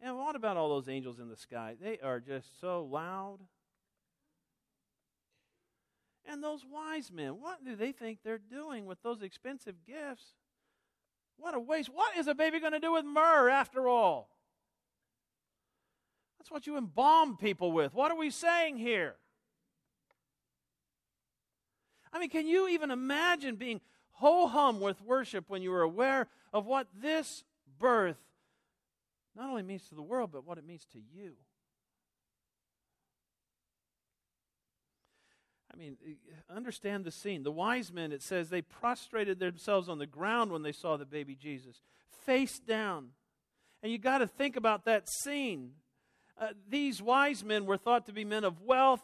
And 0.00 0.16
what 0.16 0.34
about 0.34 0.56
all 0.56 0.70
those 0.70 0.88
angels 0.88 1.18
in 1.18 1.28
the 1.28 1.36
sky? 1.36 1.76
They 1.80 1.98
are 2.02 2.20
just 2.20 2.60
so 2.60 2.88
loud. 2.90 3.38
And 6.24 6.42
those 6.42 6.64
wise 6.64 7.10
men, 7.12 7.40
what 7.40 7.64
do 7.64 7.76
they 7.76 7.92
think 7.92 8.20
they're 8.22 8.38
doing 8.38 8.86
with 8.86 9.02
those 9.02 9.22
expensive 9.22 9.74
gifts? 9.86 10.24
What 11.40 11.54
a 11.54 11.60
waste. 11.60 11.88
What 11.88 12.16
is 12.16 12.26
a 12.26 12.34
baby 12.34 12.60
going 12.60 12.72
to 12.72 12.80
do 12.80 12.92
with 12.92 13.04
myrrh 13.04 13.48
after 13.48 13.88
all? 13.88 14.28
That's 16.38 16.50
what 16.50 16.66
you 16.66 16.76
embalm 16.76 17.36
people 17.36 17.72
with. 17.72 17.94
What 17.94 18.10
are 18.10 18.16
we 18.16 18.30
saying 18.30 18.76
here? 18.76 19.16
I 22.12 22.18
mean, 22.18 22.30
can 22.30 22.46
you 22.46 22.68
even 22.68 22.90
imagine 22.90 23.56
being 23.56 23.80
ho 24.12 24.46
hum 24.48 24.80
with 24.80 25.00
worship 25.02 25.44
when 25.48 25.62
you 25.62 25.72
are 25.72 25.82
aware 25.82 26.28
of 26.52 26.66
what 26.66 26.88
this 27.00 27.44
birth 27.78 28.18
not 29.36 29.48
only 29.48 29.62
means 29.62 29.88
to 29.88 29.94
the 29.94 30.02
world, 30.02 30.30
but 30.32 30.46
what 30.46 30.58
it 30.58 30.66
means 30.66 30.84
to 30.92 30.98
you? 30.98 31.32
I 35.72 35.76
mean, 35.76 35.96
understand 36.54 37.04
the 37.04 37.10
scene. 37.10 37.42
The 37.42 37.52
wise 37.52 37.92
men, 37.92 38.12
it 38.12 38.22
says, 38.22 38.48
they 38.48 38.62
prostrated 38.62 39.38
themselves 39.38 39.88
on 39.88 39.98
the 39.98 40.06
ground 40.06 40.50
when 40.50 40.62
they 40.62 40.72
saw 40.72 40.96
the 40.96 41.04
baby 41.04 41.36
Jesus, 41.36 41.80
face 42.26 42.58
down. 42.58 43.10
And 43.82 43.92
you 43.92 43.98
got 43.98 44.18
to 44.18 44.26
think 44.26 44.56
about 44.56 44.84
that 44.84 45.08
scene. 45.08 45.72
Uh, 46.38 46.48
these 46.68 47.00
wise 47.00 47.44
men 47.44 47.66
were 47.66 47.76
thought 47.76 48.06
to 48.06 48.12
be 48.12 48.24
men 48.24 48.44
of 48.44 48.62
wealth, 48.62 49.02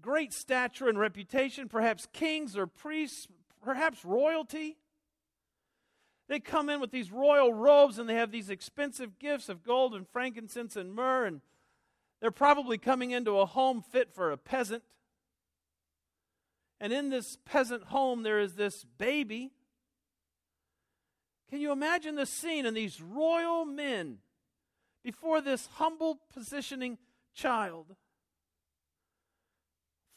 great 0.00 0.32
stature 0.32 0.88
and 0.88 0.98
reputation, 0.98 1.68
perhaps 1.68 2.08
kings 2.12 2.56
or 2.56 2.66
priests, 2.66 3.26
perhaps 3.62 4.04
royalty. 4.04 4.78
They 6.28 6.40
come 6.40 6.70
in 6.70 6.80
with 6.80 6.92
these 6.92 7.10
royal 7.10 7.52
robes 7.52 7.98
and 7.98 8.08
they 8.08 8.14
have 8.14 8.30
these 8.30 8.50
expensive 8.50 9.18
gifts 9.18 9.48
of 9.48 9.64
gold 9.64 9.94
and 9.94 10.08
frankincense 10.08 10.76
and 10.76 10.94
myrrh, 10.94 11.26
and 11.26 11.40
they're 12.20 12.30
probably 12.30 12.78
coming 12.78 13.10
into 13.10 13.38
a 13.38 13.46
home 13.46 13.82
fit 13.82 14.14
for 14.14 14.30
a 14.30 14.36
peasant. 14.36 14.82
And 16.80 16.92
in 16.92 17.10
this 17.10 17.36
peasant 17.44 17.84
home, 17.84 18.22
there 18.22 18.40
is 18.40 18.54
this 18.54 18.84
baby. 18.98 19.52
Can 21.50 21.60
you 21.60 21.72
imagine 21.72 22.14
the 22.14 22.26
scene 22.26 22.64
and 22.64 22.76
these 22.76 23.02
royal 23.02 23.64
men 23.64 24.18
before 25.02 25.40
this 25.40 25.68
humble 25.74 26.20
positioning 26.32 26.98
child 27.34 27.96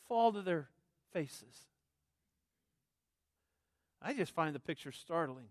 fall 0.08 0.32
to 0.34 0.41
their 0.41 0.69
faces. 1.12 1.67
I 4.02 4.13
just 4.13 4.34
find 4.34 4.54
the 4.54 4.60
picture 4.60 4.91
startling. 4.91 5.47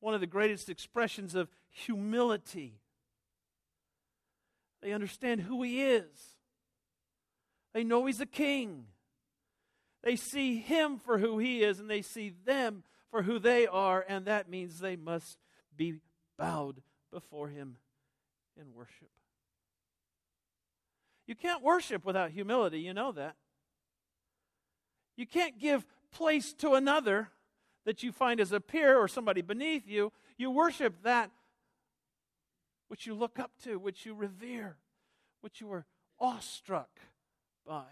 One 0.00 0.14
of 0.14 0.20
the 0.20 0.26
greatest 0.26 0.68
expressions 0.68 1.34
of 1.34 1.48
humility. 1.70 2.80
They 4.82 4.92
understand 4.92 5.42
who 5.42 5.62
he 5.62 5.82
is. 5.82 6.35
They 7.76 7.84
know 7.84 8.06
he's 8.06 8.22
a 8.22 8.26
king. 8.26 8.86
They 10.02 10.16
see 10.16 10.56
him 10.56 10.96
for 10.96 11.18
who 11.18 11.36
he 11.36 11.62
is, 11.62 11.78
and 11.78 11.90
they 11.90 12.00
see 12.00 12.32
them 12.46 12.84
for 13.10 13.20
who 13.20 13.38
they 13.38 13.66
are, 13.66 14.02
and 14.08 14.24
that 14.24 14.48
means 14.48 14.78
they 14.78 14.96
must 14.96 15.36
be 15.76 15.96
bowed 16.38 16.80
before 17.12 17.48
him 17.48 17.76
in 18.58 18.72
worship. 18.72 19.10
You 21.26 21.34
can't 21.34 21.62
worship 21.62 22.02
without 22.02 22.30
humility, 22.30 22.80
you 22.80 22.94
know 22.94 23.12
that. 23.12 23.36
You 25.18 25.26
can't 25.26 25.58
give 25.58 25.84
place 26.10 26.54
to 26.54 26.72
another 26.76 27.28
that 27.84 28.02
you 28.02 28.10
find 28.10 28.40
as 28.40 28.52
a 28.52 28.60
peer 28.60 28.96
or 28.96 29.06
somebody 29.06 29.42
beneath 29.42 29.86
you. 29.86 30.14
You 30.38 30.50
worship 30.50 31.02
that 31.02 31.30
which 32.88 33.06
you 33.06 33.12
look 33.12 33.38
up 33.38 33.50
to, 33.64 33.78
which 33.78 34.06
you 34.06 34.14
revere, 34.14 34.78
which 35.42 35.60
you 35.60 35.70
are 35.70 35.84
awestruck 36.18 36.88
by. 37.66 37.84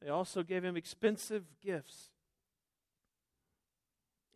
They 0.00 0.10
also 0.10 0.42
gave 0.42 0.64
him 0.64 0.76
expensive 0.76 1.44
gifts. 1.62 2.10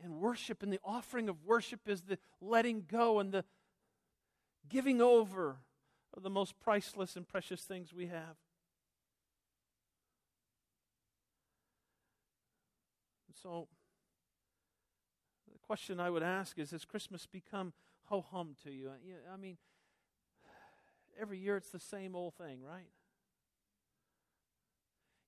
And 0.03 0.21
worship 0.21 0.63
and 0.63 0.73
the 0.73 0.81
offering 0.85 1.29
of 1.29 1.45
worship 1.45 1.81
is 1.87 2.03
the 2.03 2.19
letting 2.41 2.85
go 2.91 3.19
and 3.19 3.33
the 3.33 3.45
giving 4.69 5.01
over 5.01 5.57
of 6.17 6.23
the 6.23 6.31
most 6.31 6.59
priceless 6.61 7.17
and 7.17 7.27
precious 7.27 7.63
things 7.63 7.93
we 7.93 8.07
have. 8.07 8.37
So, 13.43 13.69
the 15.53 15.59
question 15.61 16.01
I 16.01 16.11
would 16.11 16.23
ask 16.23 16.59
is 16.59 16.71
Has 16.73 16.85
Christmas 16.85 17.27
become 17.27 17.73
ho 18.05 18.25
hum 18.33 18.57
to 18.65 18.71
you? 18.71 18.91
I 19.33 19.37
mean, 19.37 19.59
every 21.21 21.39
year 21.39 21.57
it's 21.57 21.71
the 21.71 21.81
same 21.81 22.15
old 22.15 22.35
thing, 22.35 22.63
right? 22.63 22.89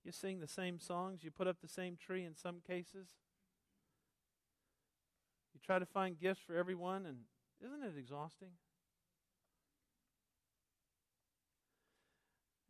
You 0.04 0.12
sing 0.12 0.40
the 0.40 0.48
same 0.48 0.78
songs, 0.78 1.22
you 1.22 1.30
put 1.30 1.46
up 1.46 1.60
the 1.60 1.68
same 1.68 1.96
tree 1.96 2.24
in 2.24 2.34
some 2.34 2.60
cases. 2.66 3.08
You 5.52 5.60
try 5.64 5.78
to 5.78 5.86
find 5.86 6.18
gifts 6.18 6.40
for 6.46 6.56
everyone, 6.56 7.06
and 7.06 7.18
isn't 7.64 7.82
it 7.82 7.98
exhausting? 7.98 8.50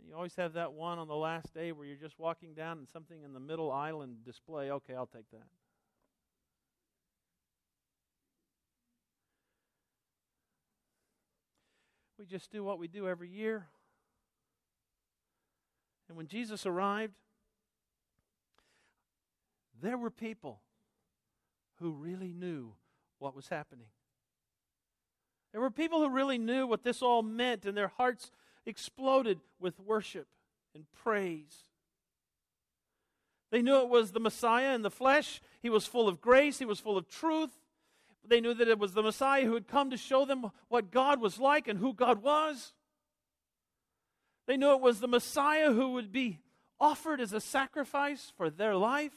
You 0.07 0.17
always 0.17 0.35
have 0.37 0.55
that 0.55 0.73
one 0.73 0.99
on 0.99 1.07
the 1.07 1.15
last 1.15 1.55
day 1.55 1.73
where 1.73 1.87
you're 1.87 1.97
just 1.97 2.19
walking 2.19 2.55
down 2.55 2.79
and 2.79 2.89
something 2.89 3.23
in 3.23 3.33
the 3.33 3.41
middle 3.41 3.71
island 3.71 4.25
display. 4.25 4.71
Okay, 4.71 4.95
I'll 4.95 5.07
take 5.07 5.31
that. 5.31 5.47
We 12.21 12.27
just 12.27 12.51
do 12.53 12.63
what 12.63 12.79
we 12.79 12.87
do 12.87 13.09
every 13.09 13.31
year. 13.31 13.67
And 16.07 16.19
when 16.19 16.27
Jesus 16.27 16.67
arrived, 16.67 17.15
there 19.81 19.97
were 19.97 20.11
people 20.11 20.61
who 21.77 21.93
really 21.93 22.35
knew 22.35 22.75
what 23.21 23.35
was 23.35 23.49
happening. 23.49 23.87
There 25.53 25.63
were 25.63 25.71
people 25.71 26.01
who 26.01 26.11
really 26.11 26.37
knew 26.37 26.67
what 26.67 26.83
this 26.83 27.01
all 27.01 27.23
meant, 27.23 27.65
and 27.65 27.75
their 27.75 27.89
hearts 27.89 28.31
exploded 28.67 29.41
with 29.59 29.81
worship 29.81 30.27
and 30.75 30.85
praise. 31.03 31.71
They 33.51 33.63
knew 33.63 33.79
it 33.79 33.89
was 33.89 34.13
the 34.13 34.21
Messiah 34.21 34.75
in 34.75 34.83
the 34.83 34.91
flesh. 34.91 35.41
He 35.63 35.71
was 35.71 35.87
full 35.87 36.07
of 36.07 36.21
grace, 36.21 36.59
he 36.59 36.67
was 36.67 36.81
full 36.81 36.99
of 36.99 37.09
truth. 37.09 37.60
They 38.27 38.41
knew 38.41 38.55
that 38.55 38.69
it 38.69 38.79
was 38.79 38.93
the 38.93 39.03
Messiah 39.03 39.45
who 39.45 39.55
had 39.55 39.67
come 39.67 39.91
to 39.91 39.97
show 39.97 40.25
them 40.25 40.51
what 40.69 40.91
God 40.91 41.21
was 41.21 41.39
like 41.39 41.67
and 41.67 41.79
who 41.79 41.93
God 41.95 42.23
was. 42.23 42.75
They 44.47 44.57
knew 44.57 44.73
it 44.73 44.81
was 44.81 45.01
the 45.01 45.09
Messiah 45.09 45.73
who 45.73 45.93
would 45.93 46.13
be 46.13 46.39
offered 46.79 47.21
as 47.21 47.33
a 47.33 47.41
sacrifice 47.41 48.33
for 48.37 48.51
their 48.51 48.77
life. 48.77 49.13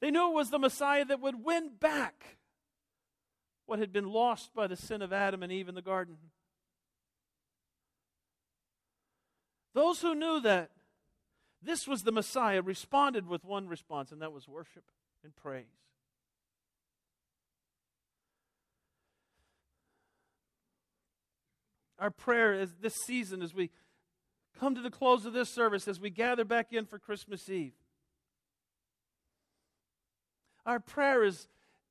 They 0.00 0.10
knew 0.10 0.30
it 0.30 0.34
was 0.34 0.50
the 0.50 0.58
Messiah 0.58 1.04
that 1.04 1.20
would 1.20 1.44
win 1.44 1.70
back 1.78 2.38
what 3.66 3.78
had 3.78 3.92
been 3.92 4.10
lost 4.10 4.54
by 4.54 4.66
the 4.66 4.76
sin 4.76 5.02
of 5.02 5.12
Adam 5.12 5.42
and 5.42 5.52
Eve 5.52 5.68
in 5.68 5.74
the 5.74 5.82
garden. 5.82 6.16
Those 9.74 10.02
who 10.02 10.14
knew 10.14 10.40
that 10.40 10.70
this 11.62 11.86
was 11.86 12.02
the 12.02 12.12
Messiah 12.12 12.60
responded 12.60 13.26
with 13.26 13.44
one 13.44 13.68
response, 13.68 14.10
and 14.10 14.20
that 14.20 14.32
was 14.32 14.48
worship 14.48 14.84
and 15.22 15.34
praise. 15.36 15.66
Our 22.02 22.10
prayer 22.10 22.52
is 22.52 22.74
this 22.80 22.96
season 22.96 23.42
as 23.42 23.54
we 23.54 23.70
come 24.58 24.74
to 24.74 24.80
the 24.80 24.90
close 24.90 25.24
of 25.24 25.34
this 25.34 25.48
service, 25.48 25.86
as 25.86 26.00
we 26.00 26.10
gather 26.10 26.44
back 26.44 26.72
in 26.72 26.84
for 26.84 26.98
Christmas 26.98 27.48
Eve, 27.48 27.74
our 30.66 30.80
prayer 30.80 31.22
is 31.22 31.46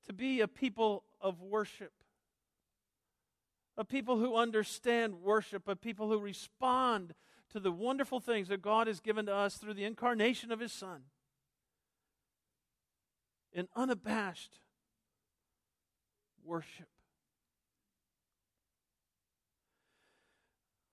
to 0.08 0.12
be 0.12 0.41
a 0.41 0.50
people 0.50 1.06
of 1.21 1.41
worship, 1.41 1.93
a 3.78 3.86
people 3.86 4.17
who 4.17 4.36
understand 4.36 5.21
worship, 5.21 5.69
a 5.69 5.78
people 5.78 6.10
who 6.10 6.19
respond 6.19 7.13
to 7.54 7.62
the 7.62 7.71
wonderful 7.71 8.19
things 8.19 8.50
that 8.50 8.62
God 8.62 8.88
has 8.88 9.00
given 9.00 9.28
to 9.28 9.34
us 9.34 9.56
through 9.56 9.76
the 9.76 9.86
incarnation 9.86 10.52
of 10.52 10.60
His 10.60 10.74
Son 10.74 11.04
in 13.54 13.69
unabashed 13.78 14.60
worship. 16.43 16.91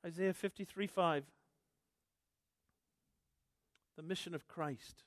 Isaiah 0.06 0.34
53 0.34 0.86
5. 0.86 1.24
The 3.96 4.02
mission 4.02 4.34
of 4.34 4.46
Christ. 4.46 5.02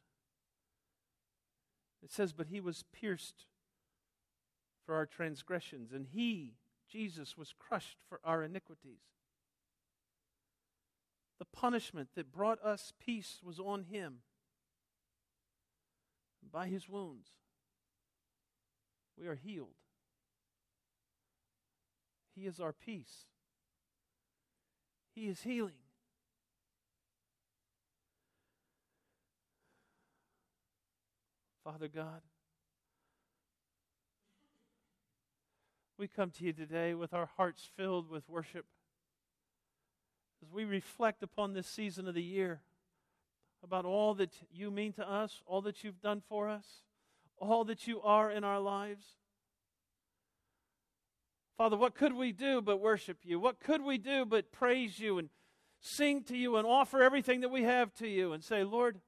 It 2.04 2.12
says, 2.12 2.34
But 2.34 2.48
he 2.48 2.60
was 2.60 2.84
pierced 2.92 3.46
for 4.86 4.96
our 4.96 5.06
transgressions, 5.06 5.92
and 5.94 6.08
he, 6.12 6.56
Jesus, 6.90 7.38
was 7.38 7.54
crushed 7.58 7.98
for 8.10 8.20
our 8.24 8.44
iniquities. 8.44 9.00
The 11.40 11.46
punishment 11.46 12.10
that 12.16 12.32
brought 12.32 12.64
us 12.64 12.94
peace 13.00 13.40
was 13.44 13.60
on 13.60 13.84
him. 13.84 14.20
by 16.52 16.68
his 16.68 16.90
wounds, 16.90 17.30
we 19.18 19.28
are 19.28 19.36
healed. 19.36 19.76
He 22.36 22.46
is 22.46 22.60
our 22.60 22.74
peace, 22.74 23.28
He 25.22 25.28
is 25.28 25.44
healing. 25.44 25.76
Father 31.64 31.88
God, 31.88 32.22
we 36.00 36.08
come 36.08 36.32
to 36.32 36.44
you 36.44 36.54
today 36.54 36.96
with 36.96 37.14
our 37.14 37.30
hearts 37.38 37.70
filled 37.78 38.10
with 38.10 38.28
worship 38.28 38.66
as 40.42 40.52
we 40.52 40.66
reflect 40.66 41.22
upon 41.22 41.54
this 41.54 41.68
season 41.68 42.08
of 42.08 42.16
the 42.16 42.24
year 42.24 42.62
about 43.64 43.86
all 43.86 44.16
that 44.16 44.34
you 44.52 44.72
mean 44.72 44.92
to 44.94 45.08
us, 45.08 45.44
all 45.46 45.62
that 45.62 45.84
you've 45.84 46.02
done 46.02 46.24
for 46.28 46.50
us, 46.50 46.66
all 47.38 47.64
that 47.66 47.86
you 47.86 48.02
are 48.02 48.32
in 48.32 48.44
our 48.44 48.60
lives. 48.60 49.06
Father, 51.62 51.78
what 51.78 51.94
could 51.94 52.14
we 52.14 52.32
do 52.32 52.60
but 52.60 52.82
worship 52.82 53.20
you? 53.22 53.40
What 53.40 53.60
could 53.60 53.84
we 53.84 54.00
do 54.00 54.26
but 54.26 54.52
praise 54.52 54.98
you 54.98 55.20
and 55.20 55.30
sing 55.80 56.24
to 56.24 56.36
you 56.36 56.56
and 56.56 56.66
offer 56.66 57.04
everything 57.04 57.42
that 57.42 57.50
we 57.50 57.62
have 57.62 57.94
to 57.98 58.08
you 58.08 58.34
and 58.34 58.44
say, 58.44 58.64
Lord, 58.64 59.00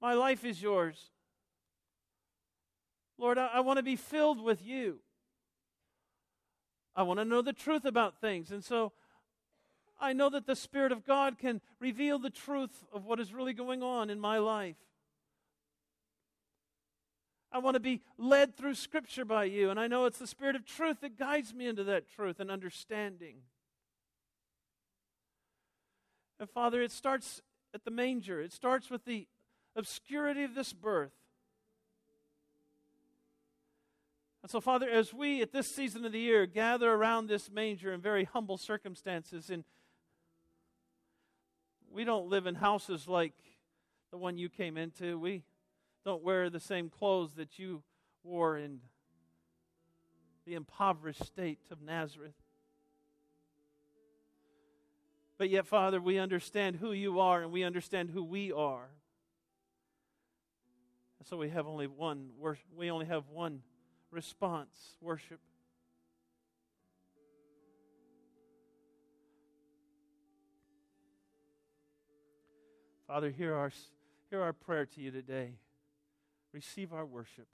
my 0.00 0.14
life 0.14 0.46
is 0.46 0.62
yours. 0.62 1.10
Lord, 3.18 3.36
I, 3.36 3.48
I 3.52 3.60
want 3.60 3.76
to 3.76 3.82
be 3.82 3.96
filled 3.96 4.42
with 4.42 4.64
you. 4.64 5.00
I 6.96 7.02
want 7.02 7.20
to 7.20 7.26
know 7.26 7.42
the 7.42 7.52
truth 7.52 7.84
about 7.84 8.18
things. 8.18 8.50
And 8.50 8.64
so 8.64 8.94
I 10.00 10.14
know 10.14 10.30
that 10.30 10.46
the 10.46 10.56
Spirit 10.56 10.90
of 10.90 11.04
God 11.04 11.36
can 11.36 11.60
reveal 11.80 12.18
the 12.18 12.30
truth 12.30 12.86
of 12.94 13.04
what 13.04 13.20
is 13.20 13.34
really 13.34 13.52
going 13.52 13.82
on 13.82 14.08
in 14.08 14.18
my 14.18 14.38
life. 14.38 14.76
I 17.50 17.58
want 17.58 17.74
to 17.74 17.80
be 17.80 18.02
led 18.18 18.56
through 18.56 18.74
Scripture 18.74 19.24
by 19.24 19.44
you, 19.44 19.70
and 19.70 19.80
I 19.80 19.86
know 19.86 20.04
it's 20.04 20.18
the 20.18 20.26
Spirit 20.26 20.54
of 20.54 20.66
truth 20.66 21.00
that 21.00 21.18
guides 21.18 21.54
me 21.54 21.66
into 21.66 21.84
that 21.84 22.08
truth 22.08 22.40
and 22.40 22.50
understanding. 22.50 23.36
And 26.38 26.48
Father, 26.48 26.82
it 26.82 26.92
starts 26.92 27.40
at 27.74 27.84
the 27.84 27.90
manger, 27.90 28.40
it 28.40 28.52
starts 28.52 28.90
with 28.90 29.04
the 29.04 29.26
obscurity 29.76 30.44
of 30.44 30.54
this 30.54 30.72
birth. 30.72 31.12
And 34.42 34.50
so, 34.50 34.60
Father, 34.60 34.88
as 34.88 35.12
we 35.12 35.42
at 35.42 35.52
this 35.52 35.74
season 35.74 36.04
of 36.04 36.12
the 36.12 36.20
year 36.20 36.46
gather 36.46 36.90
around 36.90 37.26
this 37.26 37.50
manger 37.50 37.92
in 37.92 38.00
very 38.00 38.24
humble 38.24 38.56
circumstances, 38.56 39.50
and 39.50 39.64
we 41.90 42.04
don't 42.04 42.28
live 42.28 42.46
in 42.46 42.54
houses 42.54 43.08
like 43.08 43.34
the 44.10 44.16
one 44.16 44.38
you 44.38 44.48
came 44.48 44.76
into, 44.76 45.18
we 45.18 45.42
don't 46.08 46.24
wear 46.24 46.48
the 46.48 46.58
same 46.58 46.88
clothes 46.88 47.34
that 47.34 47.58
you 47.58 47.82
wore 48.24 48.56
in 48.56 48.80
the 50.46 50.54
impoverished 50.54 51.22
state 51.22 51.58
of 51.70 51.82
Nazareth. 51.82 52.32
But 55.36 55.50
yet, 55.50 55.66
Father, 55.66 56.00
we 56.00 56.18
understand 56.18 56.76
who 56.76 56.92
you 56.92 57.20
are 57.20 57.42
and 57.42 57.52
we 57.52 57.62
understand 57.62 58.08
who 58.08 58.24
we 58.24 58.50
are. 58.52 58.88
And 61.18 61.28
So 61.28 61.36
we 61.36 61.50
have 61.50 61.66
only 61.66 61.86
one 61.86 62.30
we 62.74 62.90
only 62.90 63.04
have 63.04 63.28
one 63.28 63.60
response, 64.10 64.96
worship. 65.02 65.40
Father, 73.06 73.30
hear 73.30 73.54
our, 73.54 73.70
hear 74.30 74.40
our 74.40 74.54
prayer 74.54 74.86
to 74.86 75.00
you 75.02 75.10
today. 75.10 75.52
Receive 76.58 76.92
our 76.92 77.06
worship. 77.06 77.46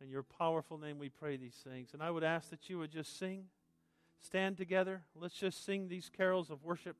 In 0.00 0.08
your 0.08 0.22
powerful 0.22 0.78
name, 0.78 1.00
we 1.00 1.08
pray 1.08 1.36
these 1.36 1.56
things. 1.68 1.94
And 1.94 2.00
I 2.00 2.12
would 2.12 2.22
ask 2.22 2.48
that 2.50 2.70
you 2.70 2.78
would 2.78 2.92
just 2.92 3.18
sing, 3.18 3.46
stand 4.24 4.56
together. 4.56 5.02
Let's 5.20 5.34
just 5.34 5.66
sing 5.66 5.88
these 5.88 6.08
carols 6.16 6.48
of 6.48 6.62
worship. 6.62 6.94